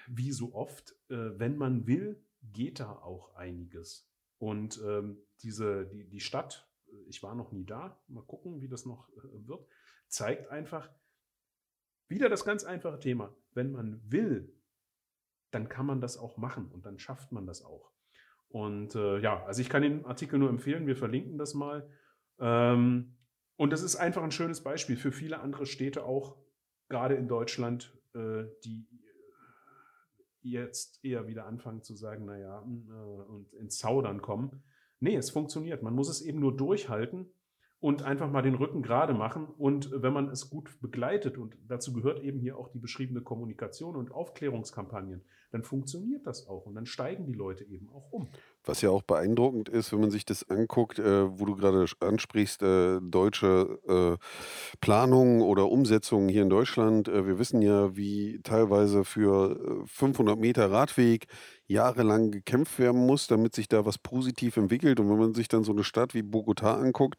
wie 0.08 0.32
so 0.32 0.54
oft, 0.54 0.92
äh, 1.10 1.40
wenn 1.40 1.56
man 1.58 1.86
will, 1.86 2.22
geht 2.42 2.80
da 2.80 2.92
auch 2.92 3.36
einiges. 3.36 4.12
Und 4.40 4.82
ähm, 4.84 5.18
diese, 5.44 5.86
die, 5.86 6.10
die 6.10 6.20
Stadt, 6.20 6.68
ich 7.08 7.22
war 7.22 7.36
noch 7.36 7.52
nie 7.52 7.66
da, 7.66 8.02
mal 8.08 8.24
gucken, 8.26 8.60
wie 8.60 8.68
das 8.68 8.86
noch 8.86 9.08
äh, 9.10 9.48
wird, 9.48 9.66
zeigt 10.08 10.50
einfach, 10.50 10.90
wieder 12.08 12.30
das 12.30 12.44
ganz 12.44 12.64
einfache 12.64 13.00
Thema. 13.00 13.34
Wenn 13.54 13.72
man 13.72 14.02
will, 14.12 14.54
dann 15.52 15.70
kann 15.70 15.86
man 15.86 16.02
das 16.02 16.18
auch 16.18 16.38
machen 16.38 16.72
und 16.72 16.86
dann 16.86 16.98
schafft 16.98 17.32
man 17.32 17.46
das 17.46 17.64
auch. 17.64 17.92
Und 18.50 18.96
äh, 18.96 19.20
ja, 19.20 19.46
also 19.46 19.62
ich 19.62 19.70
kann 19.70 19.84
den 19.84 20.04
Artikel 20.06 20.40
nur 20.40 20.50
empfehlen, 20.50 20.88
wir 20.88 20.98
verlinken 20.98 21.38
das 21.38 21.54
mal. 21.54 21.88
Ähm, 22.40 23.16
Und 23.56 23.70
das 23.70 23.84
ist 23.84 23.96
einfach 23.96 24.24
ein 24.24 24.32
schönes 24.32 24.64
Beispiel 24.64 24.98
für 24.98 25.12
viele 25.12 25.40
andere 25.40 25.68
Städte 25.68 26.04
auch, 26.04 26.38
gerade 26.90 27.14
in 27.14 27.28
Deutschland, 27.28 27.96
äh, 28.14 28.46
die 28.64 28.88
jetzt 30.44 31.04
eher 31.04 31.28
wieder 31.28 31.46
anfangen 31.46 31.84
zu 31.84 31.96
sagen, 31.96 32.26
naja, 32.26 32.64
hm, 32.64 32.90
äh, 32.90 33.32
und 33.32 33.54
ins 33.54 33.78
Zaudern 33.78 34.22
kommen. 34.22 34.64
Nee, 35.00 35.16
es 35.16 35.30
funktioniert. 35.30 35.84
Man 35.84 35.96
muss 35.96 36.10
es 36.10 36.22
eben 36.22 36.40
nur 36.40 36.56
durchhalten 36.56 37.32
und 37.80 38.04
einfach 38.04 38.32
mal 38.32 38.44
den 38.44 38.56
Rücken 38.56 38.84
gerade 38.84 39.14
machen. 39.14 39.48
Und 39.48 39.92
wenn 39.92 40.14
man 40.14 40.30
es 40.30 40.50
gut 40.50 40.80
begleitet, 40.82 41.38
und 41.38 41.58
dazu 41.68 41.94
gehört 41.94 42.22
eben 42.22 42.40
hier 42.40 42.58
auch 42.58 42.70
die 42.70 42.80
beschriebene 42.80 43.22
Kommunikation 43.22 43.96
und 43.96 44.12
Aufklärungskampagnen, 44.12 45.24
dann 45.52 45.64
funktioniert 45.64 46.26
das 46.26 46.48
auch 46.48 46.66
und 46.66 46.76
dann 46.76 46.86
steigen 46.86 47.26
die 47.26 47.34
Leute 47.34 47.64
eben 47.66 47.90
auch 47.90 48.12
um. 48.12 48.28
Was 48.64 48.82
ja 48.82 48.90
auch 48.90 49.02
beeindruckend 49.02 49.70
ist, 49.70 49.92
wenn 49.92 50.00
man 50.02 50.12
sich 50.12 50.24
das 50.24 50.50
anguckt, 50.50 51.00
äh, 51.00 51.40
wo 51.40 51.46
du 51.46 51.56
gerade 51.56 51.86
ansprichst, 52.00 52.62
äh, 52.62 53.00
deutsche 53.02 53.80
äh, 53.88 54.78
Planungen 54.80 55.42
oder 55.42 55.70
Umsetzungen 55.70 56.30
hier 56.30 56.44
in 56.44 56.50
Deutschland. 56.50 57.08
Äh, 57.08 57.26
wir 57.26 57.40
wissen 57.40 57.62
ja, 57.62 57.96
wie 57.96 58.40
teilweise 58.44 59.04
für 59.04 59.84
500 59.88 60.38
äh, 60.38 60.40
Meter 60.40 60.72
Radweg 60.72 61.28
jahrelang 61.68 62.32
gekämpft 62.32 62.78
werden 62.80 63.06
muss, 63.06 63.28
damit 63.28 63.56
sich 63.56 63.68
da 63.68 63.86
was 63.86 63.98
positiv 63.98 64.58
entwickelt. 64.58 65.00
Und 65.00 65.10
wenn 65.10 65.18
man 65.18 65.34
sich 65.34 65.48
dann 65.48 65.64
so 65.64 65.72
eine 65.72 65.84
Stadt 65.84 66.14
wie 66.14 66.22
Bogotá 66.22 66.80
anguckt, 66.80 67.18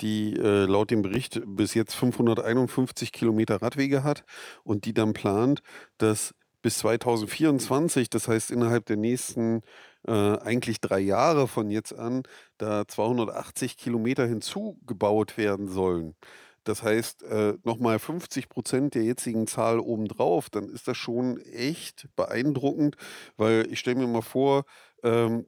die 0.00 0.34
äh, 0.34 0.66
laut 0.66 0.90
dem 0.90 1.02
Bericht 1.02 1.42
bis 1.46 1.74
jetzt 1.74 1.94
551 1.94 3.12
Kilometer 3.12 3.60
Radwege 3.60 4.04
hat 4.04 4.24
und 4.62 4.84
die 4.84 4.94
dann 4.94 5.14
plant, 5.14 5.62
dass 5.98 6.34
bis 6.66 6.78
2024, 6.78 8.10
das 8.10 8.26
heißt 8.26 8.50
innerhalb 8.50 8.86
der 8.86 8.96
nächsten 8.96 9.62
äh, 10.08 10.10
eigentlich 10.10 10.80
drei 10.80 10.98
Jahre 10.98 11.46
von 11.46 11.70
jetzt 11.70 11.92
an, 11.92 12.24
da 12.58 12.88
280 12.88 13.76
Kilometer 13.76 14.26
hinzugebaut 14.26 15.38
werden 15.38 15.68
sollen. 15.68 16.16
Das 16.64 16.82
heißt, 16.82 17.22
äh, 17.22 17.54
nochmal 17.62 18.00
50 18.00 18.48
Prozent 18.48 18.96
der 18.96 19.04
jetzigen 19.04 19.46
Zahl 19.46 19.78
obendrauf, 19.78 20.50
dann 20.50 20.68
ist 20.68 20.88
das 20.88 20.96
schon 20.96 21.40
echt 21.40 22.08
beeindruckend, 22.16 22.96
weil 23.36 23.68
ich 23.70 23.78
stelle 23.78 24.00
mir 24.00 24.08
mal 24.08 24.22
vor, 24.22 24.64
ähm, 25.04 25.46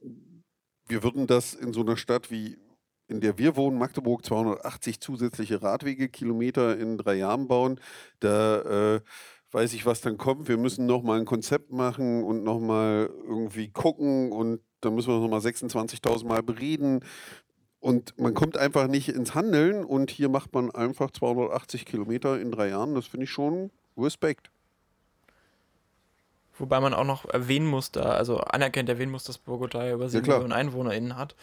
wir 0.87 1.03
würden 1.03 1.27
das 1.27 1.53
in 1.53 1.73
so 1.73 1.81
einer 1.81 1.97
Stadt 1.97 2.31
wie 2.31 2.57
in 3.09 3.21
der 3.21 3.37
wir 3.37 3.55
wohnen, 3.55 3.77
Magdeburg, 3.77 4.23
280 4.23 5.01
zusätzliche 5.01 5.61
Radwegekilometer 5.63 6.77
in 6.77 6.97
drei 6.97 7.15
Jahren 7.15 7.47
bauen. 7.47 7.79
Da 8.19 8.95
äh, 8.95 9.01
weiß 9.51 9.73
ich, 9.73 9.85
was 9.85 10.01
dann 10.01 10.17
kommt. 10.17 10.47
Wir 10.47 10.57
müssen 10.57 10.85
nochmal 10.85 11.19
ein 11.19 11.25
Konzept 11.25 11.71
machen 11.71 12.23
und 12.23 12.43
nochmal 12.43 13.09
irgendwie 13.23 13.69
gucken 13.69 14.31
und 14.31 14.61
dann 14.81 14.95
müssen 14.95 15.09
wir 15.09 15.19
nochmal 15.19 15.39
26.000 15.39 16.25
Mal 16.25 16.43
bereden. 16.43 17.01
Und 17.79 18.17
man 18.19 18.33
kommt 18.33 18.57
einfach 18.57 18.87
nicht 18.87 19.09
ins 19.09 19.35
Handeln 19.35 19.85
und 19.85 20.11
hier 20.11 20.29
macht 20.29 20.53
man 20.53 20.69
einfach 20.71 21.11
280 21.11 21.85
Kilometer 21.85 22.39
in 22.39 22.51
drei 22.51 22.69
Jahren. 22.69 22.93
Das 22.93 23.07
finde 23.07 23.23
ich 23.23 23.31
schon 23.31 23.71
Respekt. 23.97 24.51
Wobei 26.59 26.81
man 26.81 26.93
auch 26.93 27.05
noch 27.05 27.25
erwähnen 27.25 27.67
muss, 27.67 27.91
da, 27.91 28.01
also 28.01 28.39
anerkennt 28.39 28.89
erwähnen 28.89 29.13
muss, 29.13 29.23
dass 29.23 29.39
Bogotá 29.39 29.85
ja 29.85 29.93
über 29.93 30.09
7 30.09 30.25
ja, 30.25 30.33
Millionen 30.33 30.51
EinwohnerInnen 30.51 31.15
hat. 31.15 31.35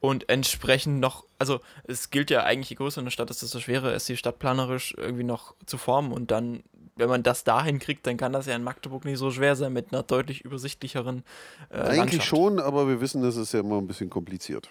Und 0.00 0.30
entsprechend 0.30 0.98
noch, 0.98 1.26
also 1.38 1.60
es 1.84 2.08
gilt 2.08 2.30
ja 2.30 2.42
eigentlich, 2.44 2.70
je 2.70 2.76
größer 2.76 3.02
eine 3.02 3.10
Stadt 3.10 3.30
ist, 3.30 3.42
desto 3.42 3.60
schwerer 3.60 3.92
ist, 3.92 4.06
sie 4.06 4.16
stadtplanerisch 4.16 4.94
irgendwie 4.96 5.24
noch 5.24 5.54
zu 5.66 5.76
formen. 5.76 6.10
Und 6.10 6.30
dann, 6.30 6.64
wenn 6.96 7.08
man 7.08 7.22
das 7.22 7.44
dahin 7.44 7.78
kriegt, 7.78 8.06
dann 8.06 8.16
kann 8.16 8.32
das 8.32 8.46
ja 8.46 8.54
in 8.54 8.64
Magdeburg 8.64 9.04
nicht 9.04 9.18
so 9.18 9.30
schwer 9.30 9.56
sein 9.56 9.72
mit 9.72 9.92
einer 9.92 10.02
deutlich 10.02 10.44
übersichtlicheren 10.44 11.24
äh, 11.70 11.76
Eigentlich 11.76 11.96
Landschaft. 11.96 12.26
schon, 12.26 12.60
aber 12.60 12.88
wir 12.88 13.00
wissen, 13.00 13.22
das 13.22 13.36
ist 13.36 13.52
ja 13.52 13.60
immer 13.60 13.78
ein 13.78 13.86
bisschen 13.86 14.10
kompliziert. 14.10 14.70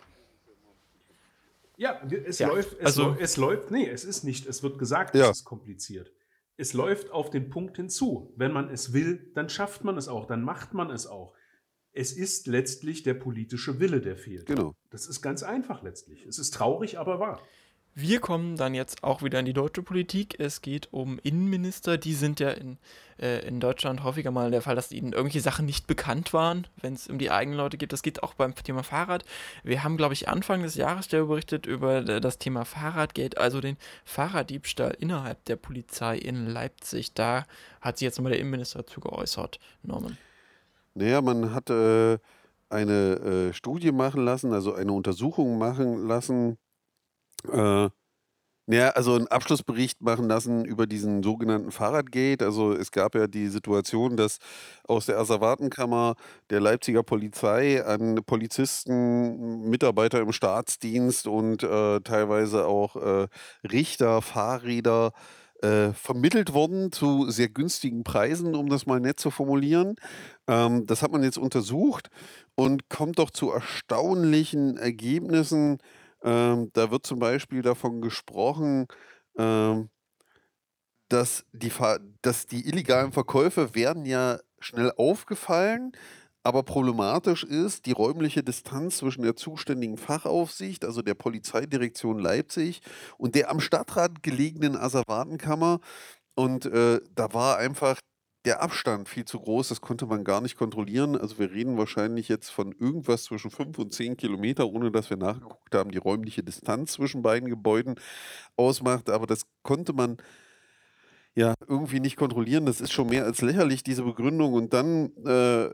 Ja, 1.77 1.99
es 2.25 2.37
ja, 2.37 2.47
läuft, 2.47 2.77
es, 2.79 2.85
also, 2.85 3.15
es 3.19 3.37
läuft, 3.37 3.71
nee, 3.71 3.89
es 3.89 4.03
ist 4.03 4.23
nicht, 4.23 4.45
es 4.45 4.61
wird 4.61 4.77
gesagt, 4.77 5.15
ja. 5.15 5.31
es 5.31 5.39
ist 5.39 5.45
kompliziert 5.45 6.11
es 6.61 6.73
läuft 6.73 7.09
auf 7.09 7.31
den 7.31 7.49
Punkt 7.49 7.77
hinzu. 7.77 8.31
Wenn 8.35 8.51
man 8.51 8.69
es 8.69 8.93
will, 8.93 9.31
dann 9.33 9.49
schafft 9.49 9.83
man 9.83 9.97
es 9.97 10.07
auch, 10.07 10.27
dann 10.27 10.43
macht 10.43 10.75
man 10.75 10.91
es 10.91 11.07
auch. 11.07 11.33
Es 11.91 12.13
ist 12.13 12.45
letztlich 12.45 13.01
der 13.01 13.15
politische 13.15 13.79
Wille, 13.79 13.99
der 13.99 14.15
fehlt. 14.15 14.45
Genau. 14.45 14.75
Das 14.91 15.07
ist 15.07 15.21
ganz 15.21 15.41
einfach 15.41 15.81
letztlich. 15.81 16.23
Es 16.25 16.37
ist 16.37 16.53
traurig, 16.53 16.99
aber 16.99 17.19
wahr. 17.19 17.41
Wir 17.93 18.21
kommen 18.21 18.55
dann 18.55 18.73
jetzt 18.73 19.03
auch 19.03 19.21
wieder 19.21 19.39
in 19.39 19.45
die 19.45 19.53
deutsche 19.53 19.83
Politik. 19.83 20.39
Es 20.39 20.61
geht 20.61 20.87
um 20.91 21.19
Innenminister. 21.23 21.97
Die 21.97 22.13
sind 22.13 22.39
ja 22.39 22.51
in, 22.51 22.77
äh, 23.19 23.45
in 23.45 23.59
Deutschland 23.59 24.01
häufiger 24.05 24.31
mal 24.31 24.49
der 24.49 24.61
Fall, 24.61 24.77
dass 24.77 24.93
ihnen 24.93 25.11
irgendwelche 25.11 25.41
Sachen 25.41 25.65
nicht 25.65 25.87
bekannt 25.87 26.31
waren, 26.31 26.67
wenn 26.81 26.93
es 26.93 27.07
um 27.09 27.19
die 27.19 27.31
eigenen 27.31 27.57
Leute 27.57 27.77
geht. 27.77 27.91
Das 27.91 28.01
geht 28.01 28.23
auch 28.23 28.33
beim 28.33 28.55
Thema 28.55 28.83
Fahrrad. 28.83 29.25
Wir 29.63 29.83
haben, 29.83 29.97
glaube 29.97 30.13
ich, 30.13 30.29
Anfang 30.29 30.63
des 30.63 30.75
Jahres 30.75 31.09
darüber 31.09 31.33
berichtet 31.33 31.65
über 31.65 32.01
das 32.01 32.37
Thema 32.37 32.63
Fahrradgeld, 32.63 33.37
also 33.37 33.59
den 33.59 33.75
Fahrraddiebstahl 34.05 34.95
innerhalb 34.97 35.43
der 35.43 35.57
Polizei 35.57 36.17
in 36.17 36.47
Leipzig. 36.47 37.13
Da 37.13 37.45
hat 37.81 37.97
sich 37.97 38.05
jetzt 38.05 38.17
nochmal 38.17 38.31
der 38.31 38.39
Innenminister 38.39 38.83
dazu 38.83 39.01
geäußert, 39.01 39.59
Norman. 39.83 40.17
Naja, 40.93 41.21
man 41.21 41.53
hat 41.53 41.69
äh, 41.69 42.19
eine 42.69 43.49
äh, 43.49 43.53
Studie 43.53 43.91
machen 43.91 44.23
lassen, 44.23 44.53
also 44.53 44.73
eine 44.73 44.93
Untersuchung 44.93 45.57
machen 45.57 46.07
lassen 46.07 46.57
äh, 47.51 47.89
ja, 48.67 48.89
also 48.91 49.15
einen 49.15 49.27
Abschlussbericht 49.27 50.01
machen 50.01 50.27
lassen 50.29 50.65
über 50.65 50.87
diesen 50.87 51.23
sogenannten 51.23 51.71
Fahrradgate. 51.71 52.45
Also 52.45 52.73
es 52.73 52.91
gab 52.91 53.15
ja 53.15 53.27
die 53.27 53.47
Situation, 53.49 54.17
dass 54.17 54.37
aus 54.87 55.07
der 55.07 55.17
Asservatenkammer 55.19 56.15
der 56.49 56.61
Leipziger 56.61 57.03
Polizei 57.03 57.83
an 57.83 58.21
Polizisten, 58.25 59.69
Mitarbeiter 59.69 60.21
im 60.21 60.31
Staatsdienst 60.31 61.27
und 61.27 61.63
äh, 61.63 61.99
teilweise 62.01 62.65
auch 62.67 62.95
äh, 62.95 63.27
Richter, 63.69 64.21
Fahrräder 64.21 65.11
äh, 65.61 65.93
vermittelt 65.93 66.53
wurden 66.53 66.91
zu 66.91 67.29
sehr 67.29 67.49
günstigen 67.49 68.03
Preisen, 68.03 68.55
um 68.55 68.69
das 68.69 68.85
mal 68.85 68.99
nett 68.99 69.19
zu 69.19 69.31
formulieren. 69.31 69.95
Ähm, 70.47 70.85
das 70.85 71.01
hat 71.03 71.11
man 71.11 71.23
jetzt 71.23 71.37
untersucht 71.37 72.09
und 72.55 72.89
kommt 72.89 73.19
doch 73.19 73.31
zu 73.31 73.51
erstaunlichen 73.51 74.77
Ergebnissen 74.77 75.79
ähm, 76.23 76.69
da 76.73 76.91
wird 76.91 77.05
zum 77.05 77.19
Beispiel 77.19 77.61
davon 77.61 78.01
gesprochen, 78.01 78.87
ähm, 79.37 79.89
dass, 81.09 81.43
die, 81.51 81.71
dass 82.21 82.45
die 82.45 82.67
illegalen 82.67 83.11
Verkäufe 83.11 83.75
werden 83.75 84.05
ja 84.05 84.39
schnell 84.59 84.93
aufgefallen, 84.97 85.91
aber 86.43 86.63
problematisch 86.63 87.43
ist 87.43 87.85
die 87.85 87.91
räumliche 87.91 88.43
Distanz 88.43 88.97
zwischen 88.97 89.23
der 89.23 89.35
zuständigen 89.35 89.97
Fachaufsicht, 89.97 90.85
also 90.85 91.01
der 91.01 91.13
Polizeidirektion 91.13 92.17
Leipzig, 92.19 92.81
und 93.17 93.35
der 93.35 93.51
am 93.51 93.59
Stadtrat 93.59 94.23
gelegenen 94.23 94.75
Asservatenkammer. 94.75 95.79
Und 96.35 96.65
äh, 96.67 97.01
da 97.15 97.33
war 97.33 97.57
einfach 97.57 97.99
der 98.45 98.61
Abstand 98.61 99.07
viel 99.07 99.25
zu 99.25 99.39
groß, 99.39 99.69
das 99.69 99.81
konnte 99.81 100.05
man 100.07 100.23
gar 100.23 100.41
nicht 100.41 100.55
kontrollieren. 100.55 101.15
Also 101.15 101.37
wir 101.37 101.51
reden 101.51 101.77
wahrscheinlich 101.77 102.27
jetzt 102.27 102.49
von 102.49 102.71
irgendwas 102.71 103.23
zwischen 103.23 103.51
5 103.51 103.77
und 103.77 103.93
10 103.93 104.17
Kilometer, 104.17 104.67
ohne 104.67 104.91
dass 104.91 105.09
wir 105.09 105.17
nachgeguckt 105.17 105.75
haben, 105.75 105.91
die 105.91 105.99
räumliche 105.99 106.41
Distanz 106.41 106.93
zwischen 106.93 107.21
beiden 107.21 107.49
Gebäuden 107.49 107.95
ausmacht. 108.57 109.09
Aber 109.09 109.27
das 109.27 109.43
konnte 109.61 109.93
man 109.93 110.17
ja 111.35 111.53
irgendwie 111.67 111.99
nicht 111.99 112.17
kontrollieren. 112.17 112.65
Das 112.65 112.81
ist 112.81 112.91
schon 112.91 113.07
mehr 113.09 113.25
als 113.25 113.41
lächerlich, 113.41 113.83
diese 113.83 114.03
Begründung. 114.03 114.53
Und 114.53 114.73
dann 114.73 115.15
äh, 115.25 115.69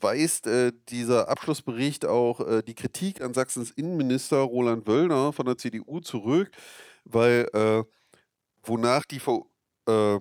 weist 0.00 0.46
äh, 0.46 0.72
dieser 0.88 1.28
Abschlussbericht 1.28 2.06
auch 2.06 2.40
äh, 2.40 2.62
die 2.62 2.74
Kritik 2.74 3.20
an 3.20 3.34
Sachsens 3.34 3.72
Innenminister 3.72 4.38
Roland 4.38 4.86
Wöllner 4.86 5.32
von 5.32 5.46
der 5.46 5.58
CDU 5.58 6.00
zurück, 6.00 6.50
weil 7.04 7.48
äh, 7.52 7.82
wonach 8.62 9.04
die 9.06 9.20
äh, 9.88 10.16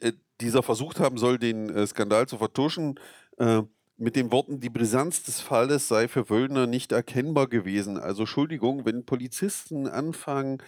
äh, 0.00 0.12
dieser 0.40 0.62
versucht 0.62 1.00
haben 1.00 1.18
soll, 1.18 1.38
den 1.38 1.70
äh, 1.70 1.86
Skandal 1.86 2.26
zu 2.26 2.38
vertuschen, 2.38 2.98
äh, 3.38 3.62
mit 3.96 4.16
den 4.16 4.32
Worten, 4.32 4.60
die 4.60 4.70
Brisanz 4.70 5.24
des 5.24 5.40
Falles 5.40 5.86
sei 5.86 6.08
für 6.08 6.30
Wöllner 6.30 6.66
nicht 6.66 6.90
erkennbar 6.90 7.48
gewesen. 7.48 7.98
Also 7.98 8.22
Entschuldigung, 8.22 8.86
wenn 8.86 9.04
Polizisten 9.04 9.86
anfangen, 9.86 10.62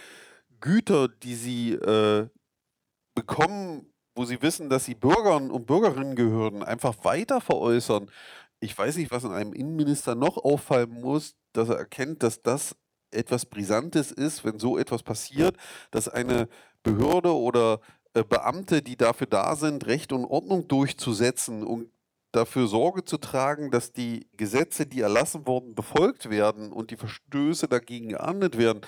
Güter, 0.60 1.08
die 1.08 1.34
sie 1.34 1.72
äh, 1.72 2.28
bekommen, 3.14 3.86
wo 4.14 4.26
sie 4.26 4.42
wissen, 4.42 4.68
dass 4.68 4.84
sie 4.84 4.94
Bürgern 4.94 5.50
und 5.50 5.66
Bürgerinnen 5.66 6.14
gehören, 6.14 6.62
einfach 6.62 7.04
weiter 7.04 7.40
veräußern. 7.40 8.10
Ich 8.60 8.76
weiß 8.76 8.96
nicht, 8.96 9.10
was 9.10 9.24
in 9.24 9.32
einem 9.32 9.54
Innenminister 9.54 10.14
noch 10.14 10.36
auffallen 10.36 11.00
muss, 11.00 11.34
dass 11.54 11.70
er 11.70 11.78
erkennt, 11.78 12.22
dass 12.22 12.42
das 12.42 12.76
etwas 13.10 13.46
Brisantes 13.46 14.12
ist, 14.12 14.44
wenn 14.44 14.58
so 14.58 14.78
etwas 14.78 15.02
passiert, 15.02 15.56
dass 15.90 16.08
eine 16.08 16.48
Behörde 16.82 17.34
oder 17.34 17.80
Beamte, 18.12 18.82
die 18.82 18.96
dafür 18.96 19.26
da 19.26 19.56
sind, 19.56 19.86
Recht 19.86 20.12
und 20.12 20.24
Ordnung 20.24 20.68
durchzusetzen 20.68 21.64
und 21.64 21.88
dafür 22.32 22.66
Sorge 22.66 23.04
zu 23.04 23.18
tragen, 23.18 23.70
dass 23.70 23.92
die 23.92 24.26
Gesetze, 24.36 24.86
die 24.86 25.00
erlassen 25.00 25.46
wurden, 25.46 25.74
befolgt 25.74 26.30
werden 26.30 26.72
und 26.72 26.90
die 26.90 26.96
Verstöße 26.96 27.68
dagegen 27.68 28.10
geahndet 28.10 28.58
werden, 28.58 28.80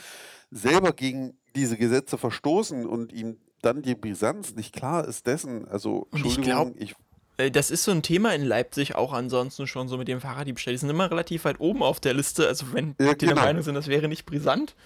selber 0.51 0.93
gegen 0.93 1.39
diese 1.55 1.77
Gesetze 1.77 2.19
verstoßen 2.19 2.87
und 2.87 3.13
ihm 3.13 3.39
dann 3.63 3.83
die 3.83 3.95
Brisanz 3.95 4.55
nicht 4.55 4.75
klar 4.75 5.07
ist 5.07 5.27
dessen. 5.27 5.67
Also, 5.69 6.07
Entschuldigung, 6.13 6.75
ich, 6.77 6.95
glaub, 6.95 6.99
ich 7.39 7.53
das 7.53 7.71
ist 7.71 7.85
so 7.85 7.91
ein 7.91 8.03
Thema 8.03 8.35
in 8.35 8.45
Leipzig 8.45 8.95
auch 8.95 9.13
ansonsten 9.13 9.67
schon 9.67 9.89
so 9.89 9.97
mit 9.97 10.07
dem 10.07 10.21
Fahrraddiebstahl. 10.21 10.75
Die 10.75 10.79
sind 10.79 10.91
immer 10.91 11.11
relativ 11.11 11.45
weit 11.45 11.59
oben 11.59 11.83
auf 11.83 11.99
der 11.99 12.15
Liste. 12.15 12.47
Also 12.47 12.67
wenn 12.73 12.95
ja, 13.01 13.15
die 13.15 13.27
genau. 13.27 13.35
der 13.35 13.45
Meinung 13.45 13.63
sind, 13.63 13.75
das 13.75 13.89
wäre 13.89 14.09
nicht 14.09 14.25
brisant, 14.25 14.77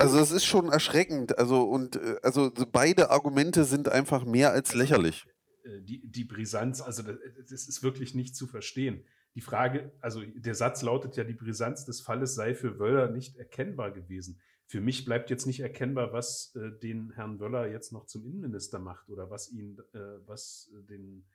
Also 0.00 0.18
es 0.18 0.30
ist 0.30 0.46
schon 0.46 0.72
erschreckend. 0.72 1.38
Also 1.38 1.62
und 1.62 1.96
äh, 1.96 2.16
also 2.22 2.50
beide 2.72 3.10
Argumente 3.10 3.64
sind 3.64 3.88
einfach 3.88 4.24
mehr 4.24 4.52
als 4.52 4.74
lächerlich. 4.74 5.26
Äh, 5.64 5.82
die, 5.82 6.10
die 6.10 6.24
Brisanz, 6.24 6.80
also 6.80 7.02
das, 7.02 7.16
das 7.50 7.68
ist 7.68 7.82
wirklich 7.82 8.14
nicht 8.14 8.34
zu 8.34 8.46
verstehen. 8.46 9.04
Die 9.34 9.42
Frage, 9.42 9.92
also 10.00 10.22
der 10.22 10.54
Satz 10.54 10.82
lautet 10.82 11.16
ja, 11.16 11.24
die 11.24 11.34
Brisanz 11.34 11.84
des 11.84 12.00
Falles 12.00 12.34
sei 12.34 12.54
für 12.54 12.78
Wöller 12.78 13.10
nicht 13.10 13.36
erkennbar 13.36 13.92
gewesen. 13.92 14.40
Für 14.66 14.80
mich 14.80 15.04
bleibt 15.04 15.30
jetzt 15.30 15.46
nicht 15.46 15.60
erkennbar, 15.60 16.12
was 16.12 16.54
äh, 16.56 16.70
den 16.80 17.12
Herrn 17.12 17.38
Wöller 17.38 17.68
jetzt 17.68 17.92
noch 17.92 18.06
zum 18.06 18.24
Innenminister 18.24 18.78
macht 18.78 19.08
oder 19.10 19.30
was 19.30 19.50
ihn, 19.50 19.78
äh, 19.92 19.98
was 20.26 20.70
den 20.88 21.26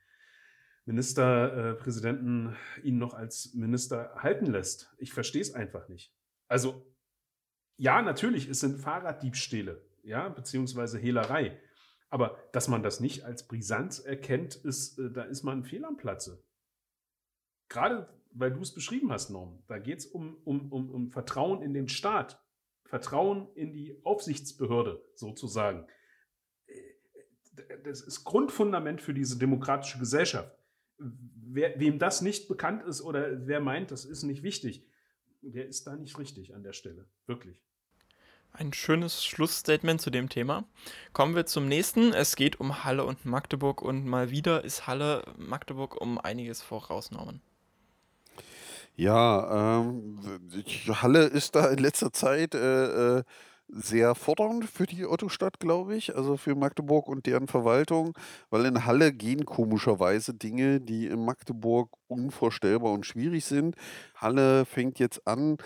Ministerpräsidenten 0.86 2.56
äh, 2.76 2.80
ihn 2.88 2.98
noch 2.98 3.14
als 3.14 3.54
Minister 3.54 4.14
halten 4.16 4.46
lässt. 4.46 4.92
Ich 4.98 5.12
verstehe 5.12 5.42
es 5.42 5.54
einfach 5.54 5.88
nicht. 5.88 6.12
Also 6.48 6.86
ja, 7.76 8.02
natürlich, 8.02 8.48
es 8.48 8.60
sind 8.60 8.78
Fahrraddiebstähle, 8.78 9.82
ja, 10.02 10.28
beziehungsweise 10.28 10.98
Hehlerei. 10.98 11.60
Aber 12.08 12.38
dass 12.52 12.68
man 12.68 12.82
das 12.82 13.00
nicht 13.00 13.24
als 13.24 13.46
Brisanz 13.46 13.98
erkennt, 13.98 14.54
ist, 14.54 14.98
äh, 14.98 15.10
da 15.10 15.22
ist 15.22 15.42
man 15.42 15.64
fehl 15.64 15.84
am 15.84 15.96
Platze. 15.96 16.42
Gerade 17.68 18.08
weil 18.38 18.52
du 18.52 18.60
es 18.60 18.74
beschrieben 18.74 19.10
hast, 19.12 19.30
Norm, 19.30 19.62
da 19.66 19.78
geht 19.78 20.00
es 20.00 20.06
um, 20.06 20.36
um, 20.44 20.70
um, 20.70 20.90
um 20.90 21.10
Vertrauen 21.10 21.62
in 21.62 21.72
den 21.72 21.88
Staat, 21.88 22.42
Vertrauen 22.84 23.48
in 23.54 23.72
die 23.72 23.98
Aufsichtsbehörde 24.04 25.02
sozusagen. 25.14 25.86
Äh, 26.66 27.78
das 27.82 28.00
ist 28.00 28.24
Grundfundament 28.24 29.00
für 29.00 29.14
diese 29.14 29.38
demokratische 29.38 29.98
Gesellschaft. 29.98 30.56
Wer, 30.98 31.78
wem 31.80 31.98
das 31.98 32.22
nicht 32.22 32.48
bekannt 32.48 32.82
ist 32.84 33.02
oder 33.02 33.46
wer 33.46 33.60
meint, 33.60 33.90
das 33.90 34.04
ist 34.04 34.22
nicht 34.22 34.42
wichtig, 34.42 34.86
der 35.52 35.66
ist 35.66 35.86
da 35.86 35.96
nicht 35.96 36.18
richtig 36.18 36.54
an 36.54 36.62
der 36.62 36.72
Stelle. 36.72 37.06
Wirklich. 37.26 37.62
Ein 38.52 38.72
schönes 38.72 39.24
Schlussstatement 39.24 40.00
zu 40.00 40.10
dem 40.10 40.28
Thema. 40.28 40.64
Kommen 41.12 41.34
wir 41.34 41.44
zum 41.44 41.68
nächsten. 41.68 42.14
Es 42.14 42.36
geht 42.36 42.58
um 42.58 42.84
Halle 42.84 43.04
und 43.04 43.26
Magdeburg 43.26 43.82
und 43.82 44.06
mal 44.06 44.30
wieder 44.30 44.64
ist 44.64 44.86
Halle 44.86 45.24
Magdeburg 45.36 46.00
um 46.00 46.18
einiges 46.18 46.62
vorausgenommen. 46.62 47.42
Ja, 48.94 49.80
ähm, 49.80 50.18
Halle 50.88 51.24
ist 51.24 51.54
da 51.54 51.68
in 51.68 51.78
letzter 51.78 52.12
Zeit 52.12 52.54
äh, 52.54 53.18
äh, 53.18 53.24
sehr 53.68 54.14
fordernd 54.14 54.64
für 54.64 54.86
die 54.86 55.06
Ottostadt, 55.06 55.60
glaube 55.60 55.96
ich, 55.96 56.14
also 56.16 56.36
für 56.36 56.54
Magdeburg 56.54 57.08
und 57.08 57.26
deren 57.26 57.48
Verwaltung, 57.48 58.16
weil 58.50 58.64
in 58.66 58.84
Halle 58.86 59.12
gehen 59.12 59.44
komischerweise 59.44 60.34
Dinge, 60.34 60.80
die 60.80 61.06
in 61.06 61.24
Magdeburg 61.24 61.90
unvorstellbar 62.06 62.92
und 62.92 63.06
schwierig 63.06 63.44
sind. 63.44 63.76
Halle 64.14 64.64
fängt 64.64 64.98
jetzt 64.98 65.26
an, 65.26 65.56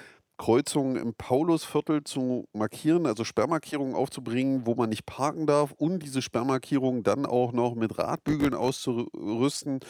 Kreuzungen 0.41 0.97
im 0.97 1.13
Paulusviertel 1.13 2.03
zu 2.03 2.49
markieren, 2.55 3.05
also 3.05 3.25
Sperrmarkierungen 3.25 3.95
aufzubringen, 3.95 4.65
wo 4.65 4.75
man 4.75 4.89
nicht 4.89 5.05
parken 5.05 5.47
darf 5.47 5.73
und 5.73 6.03
diese 6.03 6.23
Sperrmarkierungen 6.23 7.03
dann 7.03 7.27
auch 7.27 7.53
noch 7.53 7.75
mit 7.75 7.99
Radbügeln 7.99 8.55
auszurüsten, 8.55 9.81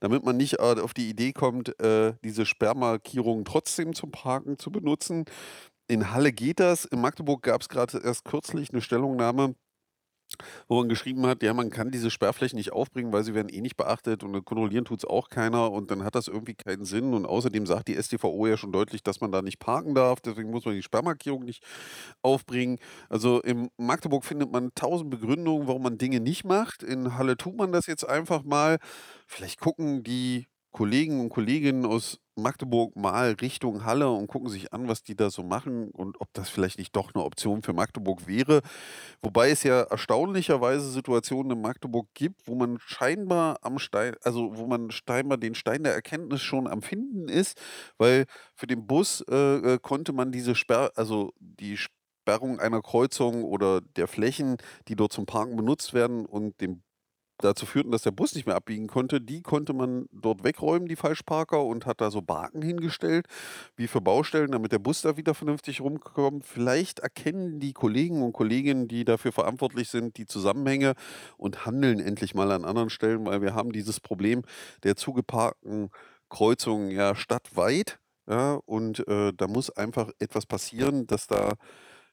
damit 0.00 0.24
man 0.24 0.36
nicht 0.36 0.54
äh, 0.54 0.80
auf 0.80 0.94
die 0.94 1.08
Idee 1.08 1.32
kommt, 1.32 1.80
äh, 1.80 2.14
diese 2.24 2.44
Sperrmarkierungen 2.44 3.44
trotzdem 3.44 3.94
zum 3.94 4.10
Parken 4.10 4.58
zu 4.58 4.72
benutzen. 4.72 5.26
In 5.90 6.12
Halle 6.12 6.32
geht 6.32 6.60
das. 6.60 6.84
In 6.84 7.00
Magdeburg 7.00 7.42
gab 7.42 7.62
es 7.62 7.68
gerade 7.68 7.98
erst 7.98 8.24
kürzlich 8.24 8.70
eine 8.70 8.80
Stellungnahme 8.80 9.56
wo 10.68 10.78
man 10.78 10.88
geschrieben 10.88 11.26
hat, 11.26 11.42
ja, 11.42 11.52
man 11.52 11.70
kann 11.70 11.90
diese 11.90 12.08
Sperrflächen 12.08 12.56
nicht 12.56 12.72
aufbringen, 12.72 13.12
weil 13.12 13.24
sie 13.24 13.34
werden 13.34 13.48
eh 13.48 13.60
nicht 13.60 13.76
beachtet 13.76 14.22
und 14.22 14.44
kontrollieren 14.44 14.84
tut 14.84 15.00
es 15.00 15.04
auch 15.04 15.28
keiner 15.28 15.72
und 15.72 15.90
dann 15.90 16.04
hat 16.04 16.14
das 16.14 16.28
irgendwie 16.28 16.54
keinen 16.54 16.84
Sinn 16.84 17.14
und 17.14 17.26
außerdem 17.26 17.66
sagt 17.66 17.88
die 17.88 18.00
STVO 18.00 18.46
ja 18.46 18.56
schon 18.56 18.70
deutlich, 18.70 19.02
dass 19.02 19.20
man 19.20 19.32
da 19.32 19.42
nicht 19.42 19.58
parken 19.58 19.94
darf, 19.94 20.20
deswegen 20.20 20.50
muss 20.50 20.64
man 20.64 20.74
die 20.74 20.82
Sperrmarkierung 20.82 21.44
nicht 21.44 21.64
aufbringen. 22.22 22.78
Also 23.08 23.40
in 23.40 23.70
Magdeburg 23.76 24.24
findet 24.24 24.52
man 24.52 24.72
tausend 24.74 25.10
Begründungen, 25.10 25.66
warum 25.66 25.82
man 25.82 25.98
Dinge 25.98 26.20
nicht 26.20 26.44
macht. 26.44 26.82
In 26.84 27.16
Halle 27.18 27.36
tut 27.36 27.56
man 27.56 27.72
das 27.72 27.86
jetzt 27.86 28.08
einfach 28.08 28.44
mal. 28.44 28.78
Vielleicht 29.26 29.60
gucken 29.60 30.04
die 30.04 30.46
Kollegen 30.72 31.20
und 31.20 31.30
Kolleginnen 31.30 31.84
aus 31.84 32.18
Magdeburg 32.36 32.96
mal 32.96 33.32
Richtung 33.40 33.84
Halle 33.84 34.10
und 34.10 34.26
gucken 34.28 34.48
sich 34.48 34.72
an, 34.72 34.88
was 34.88 35.02
die 35.02 35.14
da 35.14 35.30
so 35.30 35.42
machen 35.42 35.90
und 35.90 36.20
ob 36.20 36.28
das 36.32 36.48
vielleicht 36.48 36.78
nicht 36.78 36.94
doch 36.96 37.14
eine 37.14 37.24
Option 37.24 37.62
für 37.62 37.72
Magdeburg 37.72 38.26
wäre. 38.26 38.62
Wobei 39.22 39.50
es 39.50 39.62
ja 39.62 39.82
erstaunlicherweise 39.82 40.90
Situationen 40.90 41.52
in 41.52 41.62
Magdeburg 41.62 42.08
gibt, 42.14 42.46
wo 42.46 42.54
man 42.54 42.78
scheinbar 42.80 43.58
am 43.62 43.78
Stein, 43.78 44.14
also 44.22 44.56
wo 44.56 44.66
man 44.66 44.90
scheinbar 44.90 45.38
den 45.38 45.54
Stein 45.54 45.82
der 45.84 45.94
Erkenntnis 45.94 46.42
schon 46.42 46.66
am 46.66 46.82
Finden 46.82 47.28
ist, 47.28 47.60
weil 47.98 48.26
für 48.54 48.66
den 48.66 48.86
Bus 48.86 49.24
äh, 49.28 49.74
äh 49.74 49.78
konnte 49.80 50.12
man 50.12 50.32
diese 50.32 50.54
Sperr, 50.54 50.92
also 50.96 51.32
die 51.38 51.76
Sperrung 51.76 52.60
einer 52.60 52.80
Kreuzung 52.82 53.44
oder 53.44 53.80
der 53.80 54.08
Flächen, 54.08 54.56
die 54.88 54.96
dort 54.96 55.12
zum 55.12 55.26
Parken 55.26 55.56
benutzt 55.56 55.94
werden 55.94 56.26
und 56.26 56.60
dem 56.60 56.82
dazu 57.40 57.66
führten, 57.66 57.90
dass 57.90 58.02
der 58.02 58.10
Bus 58.10 58.34
nicht 58.34 58.46
mehr 58.46 58.56
abbiegen 58.56 58.86
konnte, 58.86 59.20
die 59.20 59.42
konnte 59.42 59.72
man 59.72 60.06
dort 60.12 60.44
wegräumen, 60.44 60.88
die 60.88 60.96
Falschparker, 60.96 61.64
und 61.64 61.86
hat 61.86 62.00
da 62.00 62.10
so 62.10 62.22
Barken 62.22 62.62
hingestellt, 62.62 63.26
wie 63.76 63.86
für 63.86 64.00
Baustellen, 64.00 64.50
damit 64.52 64.72
der 64.72 64.78
Bus 64.78 65.02
da 65.02 65.16
wieder 65.16 65.34
vernünftig 65.34 65.80
rumkommt. 65.80 66.44
Vielleicht 66.46 67.00
erkennen 67.00 67.60
die 67.60 67.72
Kollegen 67.72 68.22
und 68.22 68.32
Kolleginnen, 68.32 68.88
die 68.88 69.04
dafür 69.04 69.32
verantwortlich 69.32 69.88
sind, 69.88 70.16
die 70.16 70.26
Zusammenhänge 70.26 70.94
und 71.36 71.66
handeln 71.66 72.00
endlich 72.00 72.34
mal 72.34 72.50
an 72.52 72.64
anderen 72.64 72.90
Stellen, 72.90 73.26
weil 73.26 73.42
wir 73.42 73.54
haben 73.54 73.72
dieses 73.72 74.00
Problem 74.00 74.42
der 74.82 74.96
zugeparkten 74.96 75.90
Kreuzungen 76.28 76.90
ja 76.90 77.14
stadtweit. 77.14 77.98
Ja, 78.28 78.60
und 78.64 79.06
äh, 79.08 79.32
da 79.36 79.48
muss 79.48 79.70
einfach 79.70 80.10
etwas 80.20 80.46
passieren, 80.46 81.06
dass 81.08 81.26
da 81.26 81.54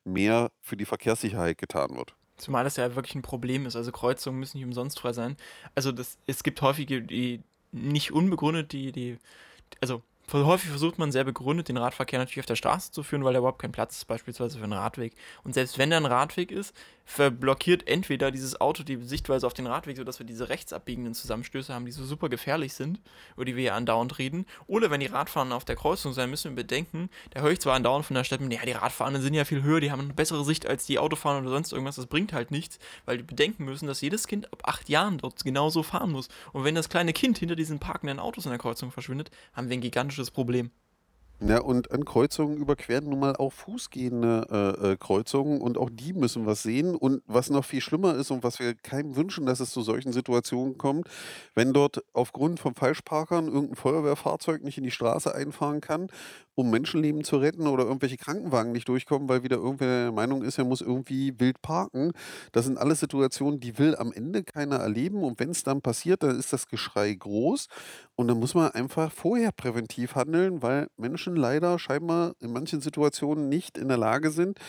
mehr 0.04 0.50
für 0.62 0.76
die 0.76 0.86
Verkehrssicherheit 0.86 1.58
getan 1.60 1.96
wird. 1.96 2.16
Zumal 2.38 2.64
das 2.64 2.78
ja 2.78 2.96
wirklich 2.96 3.16
ein 3.16 3.22
Problem 3.22 3.66
ist. 3.66 3.76
Also 3.76 3.92
Kreuzungen 3.92 4.40
müssen 4.40 4.58
nicht 4.58 4.66
umsonst 4.66 5.00
frei 5.00 5.14
sein. 5.14 5.38
Also 5.76 5.92
das, 5.92 6.18
es 6.28 6.44
gibt 6.44 6.62
häufige, 6.62 7.02
die 7.02 7.42
nicht 7.72 8.12
unbegründet, 8.12 8.72
die, 8.72 8.92
die, 8.92 9.18
also 9.82 10.04
häufig 10.34 10.70
versucht 10.70 11.00
man 11.00 11.12
sehr 11.12 11.24
begründet, 11.24 11.70
den 11.70 11.78
Radverkehr 11.78 12.20
natürlich 12.20 12.42
auf 12.42 12.46
der 12.46 12.56
Straße 12.56 12.92
zu 12.92 13.04
führen, 13.04 13.24
weil 13.24 13.34
da 13.34 13.40
überhaupt 13.40 13.62
kein 13.62 13.72
Platz 13.72 13.98
ist, 13.98 14.06
beispielsweise 14.06 14.58
für 14.58 14.64
einen 14.64 14.74
Radweg. 14.74 15.14
Und 15.44 15.54
selbst 15.54 15.78
wenn 15.78 15.90
da 15.90 15.98
ein 15.98 16.06
Radweg 16.06 16.52
ist, 16.52 16.76
verblockiert 17.08 17.88
entweder 17.88 18.32
dieses 18.32 18.60
Auto 18.60 18.84
die 18.84 18.98
Sichtweise 19.02 19.48
auf 19.48 19.54
den 19.54 19.66
Radweg, 19.66 19.96
sodass 19.96 20.20
wir 20.20 20.26
diese 20.26 20.50
rechtsabbiegenden 20.50 21.14
Zusammenstöße 21.14 21.74
haben, 21.74 21.86
die 21.86 21.94
so 21.94 22.04
super 22.04 22.28
gefährlich 22.28 22.74
sind, 22.74 23.00
über 23.36 23.46
die 23.46 23.56
wir 23.56 23.64
ja 23.64 23.76
andauernd 23.76 24.20
reden. 24.20 24.46
Oder 24.68 24.92
wenn 24.92 25.00
die 25.00 25.06
Radfahrer 25.06 25.56
auf 25.56 25.64
der 25.64 25.78
Kreuzung 25.78 26.12
sein, 26.12 26.30
müssen 26.30 26.52
wir 26.52 26.64
bedenken, 26.64 27.10
da 27.30 27.40
höre 27.40 27.52
ich 27.52 27.62
zwar 27.62 27.76
andauernd 27.76 28.06
von 28.06 28.16
der 28.16 28.26
Stadt, 28.26 28.42
ja, 28.42 28.66
die 28.66 28.72
Radfahrenden 28.74 29.24
sind 29.24 29.34
ja 29.34 29.46
viel 29.46 29.64
höher, 29.64 29.80
die 29.80 29.90
haben 29.90 30.02
eine 30.02 30.14
bessere 30.14 30.44
Sicht 30.44 30.68
als 30.68 30.86
die 30.86 31.00
Autofahrer 31.00 31.40
oder 31.40 31.50
sonst 31.50 31.72
irgendwas, 31.72 31.96
das 31.96 32.08
bringt 32.08 32.34
halt 32.34 32.52
nichts, 32.52 32.78
weil 33.06 33.18
die 33.18 33.24
bedenken 33.24 33.64
müssen, 33.64 33.88
dass 33.88 34.02
jedes 34.02 34.28
Kind 34.28 34.52
ab 34.52 34.64
acht 34.66 34.90
Jahren 34.90 35.18
dort 35.18 35.46
genauso 35.46 35.84
fahren 35.84 36.12
muss. 36.12 36.28
Und 36.52 36.66
wenn 36.66 36.76
das 36.76 36.90
kleine 36.90 37.14
Kind 37.14 37.38
hinter 37.38 37.56
diesen 37.56 37.80
parkenden 37.80 38.20
Autos 38.20 38.46
in 38.46 38.52
der 38.52 38.60
Kreuzung 38.60 38.92
verschwindet, 38.92 39.32
haben 39.54 39.70
wir 39.70 39.78
ein 39.78 39.82
gigantisches 40.18 40.32
Problem. 40.32 40.72
Ja, 41.40 41.60
und 41.62 41.92
an 41.92 42.04
Kreuzungen 42.04 42.58
überqueren 42.58 43.10
nun 43.10 43.20
mal 43.20 43.36
auch 43.36 43.54
fußgehende 43.54 44.48
äh, 44.82 44.94
äh, 44.94 44.98
Kreuzungen 44.98 45.62
und 45.62 45.78
auch 45.78 45.92
die 45.92 46.14
müssen 46.14 46.48
was 46.48 46.64
sehen. 46.64 46.96
Und 46.96 47.22
was 47.28 47.52
noch 47.52 47.64
viel 47.64 47.80
schlimmer 47.82 48.16
ist 48.16 48.32
und 48.32 48.44
was 48.44 48.58
wir 48.58 48.74
keinem 48.74 49.16
wünschen, 49.16 49.46
dass 49.46 49.60
es 49.60 49.70
zu 49.70 49.84
solchen 49.84 50.12
Situationen 50.14 50.80
kommt, 50.80 51.08
wenn 51.54 51.74
dort 51.74 52.04
aufgrund 52.14 52.60
von 52.60 52.74
Falschparkern 52.74 53.48
irgendein 53.50 53.76
Feuerwehrfahrzeug 53.76 54.64
nicht 54.64 54.80
in 54.80 54.84
die 54.84 54.90
Straße 54.90 55.34
einfahren 55.36 55.80
kann, 55.80 56.08
um 56.56 56.72
Menschenleben 56.72 57.24
zu 57.24 57.38
retten 57.38 57.68
oder 57.68 57.84
irgendwelche 57.84 58.18
Krankenwagen 58.18 58.72
nicht 58.72 58.88
durchkommen, 58.90 59.30
weil 59.30 59.44
wieder 59.44 59.58
irgendwer 59.58 60.06
der 60.06 60.12
Meinung 60.12 60.42
ist, 60.42 60.58
er 60.58 60.66
muss 60.66 60.82
irgendwie 60.82 61.40
wild 61.40 61.62
parken. 61.62 62.14
Das 62.52 62.66
sind 62.66 62.80
alles 62.80 63.00
Situationen, 63.00 63.60
die 63.60 63.78
will 63.78 63.96
am 63.96 64.12
Ende 64.12 64.44
keiner 64.44 64.78
erleben. 64.78 65.24
Und 65.24 65.40
wenn 65.40 65.52
es 65.52 65.64
dann 65.64 65.84
passiert, 65.84 66.24
dann 66.24 66.40
ist 66.40 66.52
das 66.52 66.68
Geschrei 66.68 67.14
groß. 67.14 67.68
Und 68.16 68.28
dann 68.28 68.40
muss 68.40 68.56
man 68.56 68.72
einfach 68.72 69.12
vorher 69.12 69.52
präventiv 69.52 70.16
handeln, 70.16 70.64
weil 70.64 70.88
Menschen 70.98 71.27
leider 71.36 71.80
scheinbar 71.80 72.34
in 72.40 72.52
manchen 72.54 72.82
Situationen 72.82 73.50
nicht 73.50 73.78
in 73.78 73.88
der 73.88 73.98
Lage 73.98 74.32
sind, 74.32 74.60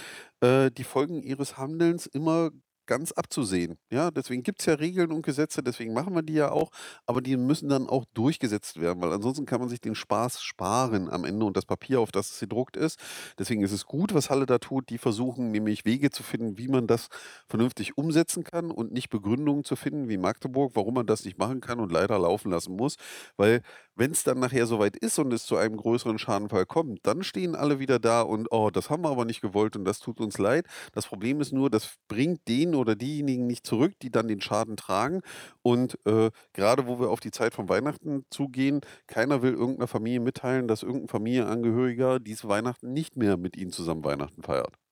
äh, 0.40 0.70
die 0.70 0.84
Folgen 0.84 1.22
ihres 1.22 1.58
Handelns 1.58 2.06
immer 2.06 2.50
ganz 2.86 3.12
abzusehen. 3.12 3.78
Ja, 3.92 4.10
deswegen 4.10 4.42
gibt 4.42 4.60
es 4.60 4.66
ja 4.66 4.74
Regeln 4.74 5.12
und 5.12 5.22
Gesetze, 5.22 5.62
deswegen 5.62 5.92
machen 5.92 6.14
wir 6.14 6.22
die 6.22 6.32
ja 6.32 6.50
auch, 6.50 6.70
aber 7.06 7.20
die 7.20 7.36
müssen 7.36 7.68
dann 7.68 7.86
auch 7.86 8.06
durchgesetzt 8.14 8.80
werden, 8.80 9.02
weil 9.02 9.12
ansonsten 9.12 9.44
kann 9.44 9.60
man 9.60 9.68
sich 9.68 9.80
den 9.80 9.94
Spaß 9.94 10.42
sparen 10.42 11.10
am 11.10 11.24
Ende 11.24 11.44
und 11.44 11.56
das 11.56 11.66
Papier, 11.66 12.00
auf 12.00 12.10
das 12.12 12.32
es 12.32 12.40
gedruckt 12.40 12.78
ist. 12.78 12.98
Deswegen 13.38 13.62
ist 13.62 13.72
es 13.72 13.84
gut, 13.84 14.14
was 14.14 14.30
Halle 14.30 14.46
da 14.46 14.58
tut. 14.58 14.88
Die 14.88 14.96
versuchen 14.98 15.50
nämlich 15.50 15.84
Wege 15.84 16.10
zu 16.10 16.22
finden, 16.22 16.56
wie 16.56 16.68
man 16.68 16.86
das 16.86 17.08
vernünftig 17.46 17.98
umsetzen 17.98 18.42
kann 18.42 18.70
und 18.70 18.90
nicht 18.92 19.10
Begründungen 19.10 19.64
zu 19.64 19.76
finden 19.76 20.08
wie 20.08 20.16
Magdeburg, 20.16 20.72
warum 20.74 20.94
man 20.94 21.06
das 21.06 21.24
nicht 21.26 21.38
machen 21.38 21.60
kann 21.60 21.80
und 21.80 21.92
leider 21.92 22.18
laufen 22.18 22.50
lassen 22.50 22.74
muss, 22.74 22.96
weil 23.36 23.60
wenn 23.98 24.12
es 24.12 24.22
dann 24.22 24.38
nachher 24.38 24.66
soweit 24.66 24.96
ist 24.96 25.18
und 25.18 25.32
es 25.32 25.44
zu 25.44 25.56
einem 25.56 25.76
größeren 25.76 26.18
Schadenfall 26.18 26.66
kommt, 26.66 27.00
dann 27.06 27.22
stehen 27.22 27.54
alle 27.54 27.78
wieder 27.80 27.98
da 27.98 28.22
und 28.22 28.48
oh, 28.52 28.70
das 28.70 28.90
haben 28.90 29.02
wir 29.02 29.10
aber 29.10 29.24
nicht 29.24 29.40
gewollt 29.40 29.76
und 29.76 29.84
das 29.84 29.98
tut 29.98 30.20
uns 30.20 30.38
leid. 30.38 30.66
Das 30.92 31.06
Problem 31.06 31.40
ist 31.40 31.52
nur, 31.52 31.70
das 31.70 31.96
bringt 32.08 32.46
den 32.48 32.74
oder 32.74 32.94
diejenigen 32.96 33.46
nicht 33.46 33.66
zurück, 33.66 33.94
die 34.02 34.10
dann 34.10 34.28
den 34.28 34.40
Schaden 34.40 34.76
tragen. 34.76 35.22
Und 35.62 35.98
äh, 36.06 36.30
gerade 36.52 36.86
wo 36.86 37.00
wir 37.00 37.10
auf 37.10 37.20
die 37.20 37.30
Zeit 37.30 37.54
von 37.54 37.68
Weihnachten 37.68 38.24
zugehen, 38.30 38.80
keiner 39.06 39.42
will 39.42 39.52
irgendeiner 39.52 39.88
Familie 39.88 40.20
mitteilen, 40.20 40.68
dass 40.68 40.82
irgendein 40.82 41.08
Familienangehöriger 41.08 42.20
diese 42.20 42.48
Weihnachten 42.48 42.92
nicht 42.92 43.16
mehr 43.16 43.36
mit 43.36 43.56
ihnen 43.56 43.72
zusammen 43.72 44.04
Weihnachten 44.04 44.42
feiert. 44.42 44.87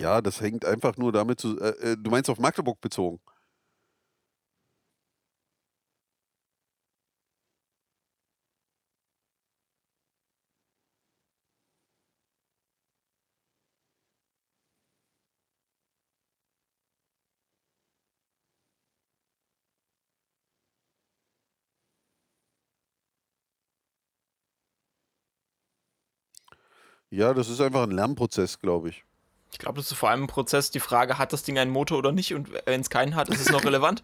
Ja, 0.00 0.20
das 0.22 0.40
hängt 0.40 0.64
einfach 0.64 0.96
nur 0.96 1.12
damit 1.12 1.40
zu. 1.40 1.58
Äh, 1.60 1.92
äh, 1.92 1.96
du 1.98 2.10
meinst 2.10 2.30
auf 2.30 2.38
Magdeburg 2.38 2.80
bezogen? 2.80 3.20
Ja, 27.10 27.34
das 27.34 27.48
ist 27.50 27.60
einfach 27.60 27.82
ein 27.82 27.90
Lernprozess, 27.90 28.58
glaube 28.58 28.88
ich. 28.90 29.04
Ich 29.52 29.58
glaube, 29.58 29.76
das 29.76 29.90
ist 29.90 29.96
vor 29.96 30.10
allem 30.10 30.24
ein 30.24 30.26
Prozess, 30.26 30.70
die 30.70 30.80
Frage, 30.80 31.18
hat 31.18 31.32
das 31.32 31.42
Ding 31.42 31.58
einen 31.58 31.70
Motor 31.70 31.98
oder 31.98 32.12
nicht? 32.12 32.34
Und 32.34 32.50
wenn 32.66 32.80
es 32.80 32.90
keinen 32.90 33.14
hat, 33.14 33.28
ist 33.28 33.40
es 33.40 33.50
noch 33.50 33.64
relevant? 33.64 34.02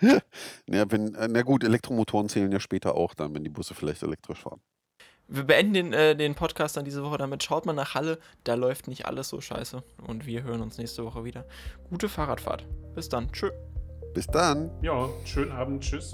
ja, 0.00 0.90
wenn, 0.90 1.14
äh, 1.14 1.28
na 1.28 1.42
gut, 1.42 1.64
Elektromotoren 1.64 2.28
zählen 2.28 2.50
ja 2.52 2.60
später 2.60 2.94
auch 2.94 3.14
dann, 3.14 3.34
wenn 3.34 3.44
die 3.44 3.50
Busse 3.50 3.74
vielleicht 3.74 4.02
elektrisch 4.02 4.40
fahren. 4.40 4.60
Wir 5.30 5.44
beenden 5.44 5.74
den, 5.74 5.92
äh, 5.92 6.16
den 6.16 6.34
Podcast 6.34 6.76
dann 6.76 6.86
diese 6.86 7.04
Woche 7.04 7.18
damit. 7.18 7.42
Schaut 7.42 7.66
mal 7.66 7.74
nach 7.74 7.94
Halle, 7.94 8.18
da 8.44 8.54
läuft 8.54 8.88
nicht 8.88 9.06
alles 9.06 9.28
so 9.28 9.40
scheiße. 9.40 9.82
Und 10.06 10.24
wir 10.24 10.42
hören 10.42 10.62
uns 10.62 10.78
nächste 10.78 11.04
Woche 11.04 11.24
wieder. 11.24 11.44
Gute 11.90 12.08
Fahrradfahrt. 12.08 12.64
Bis 12.94 13.10
dann. 13.10 13.30
Tschö. 13.32 13.50
Bis 14.14 14.26
dann. 14.26 14.70
Ja, 14.82 15.08
schönen 15.24 15.52
Abend. 15.52 15.82
Tschüss. 15.82 16.12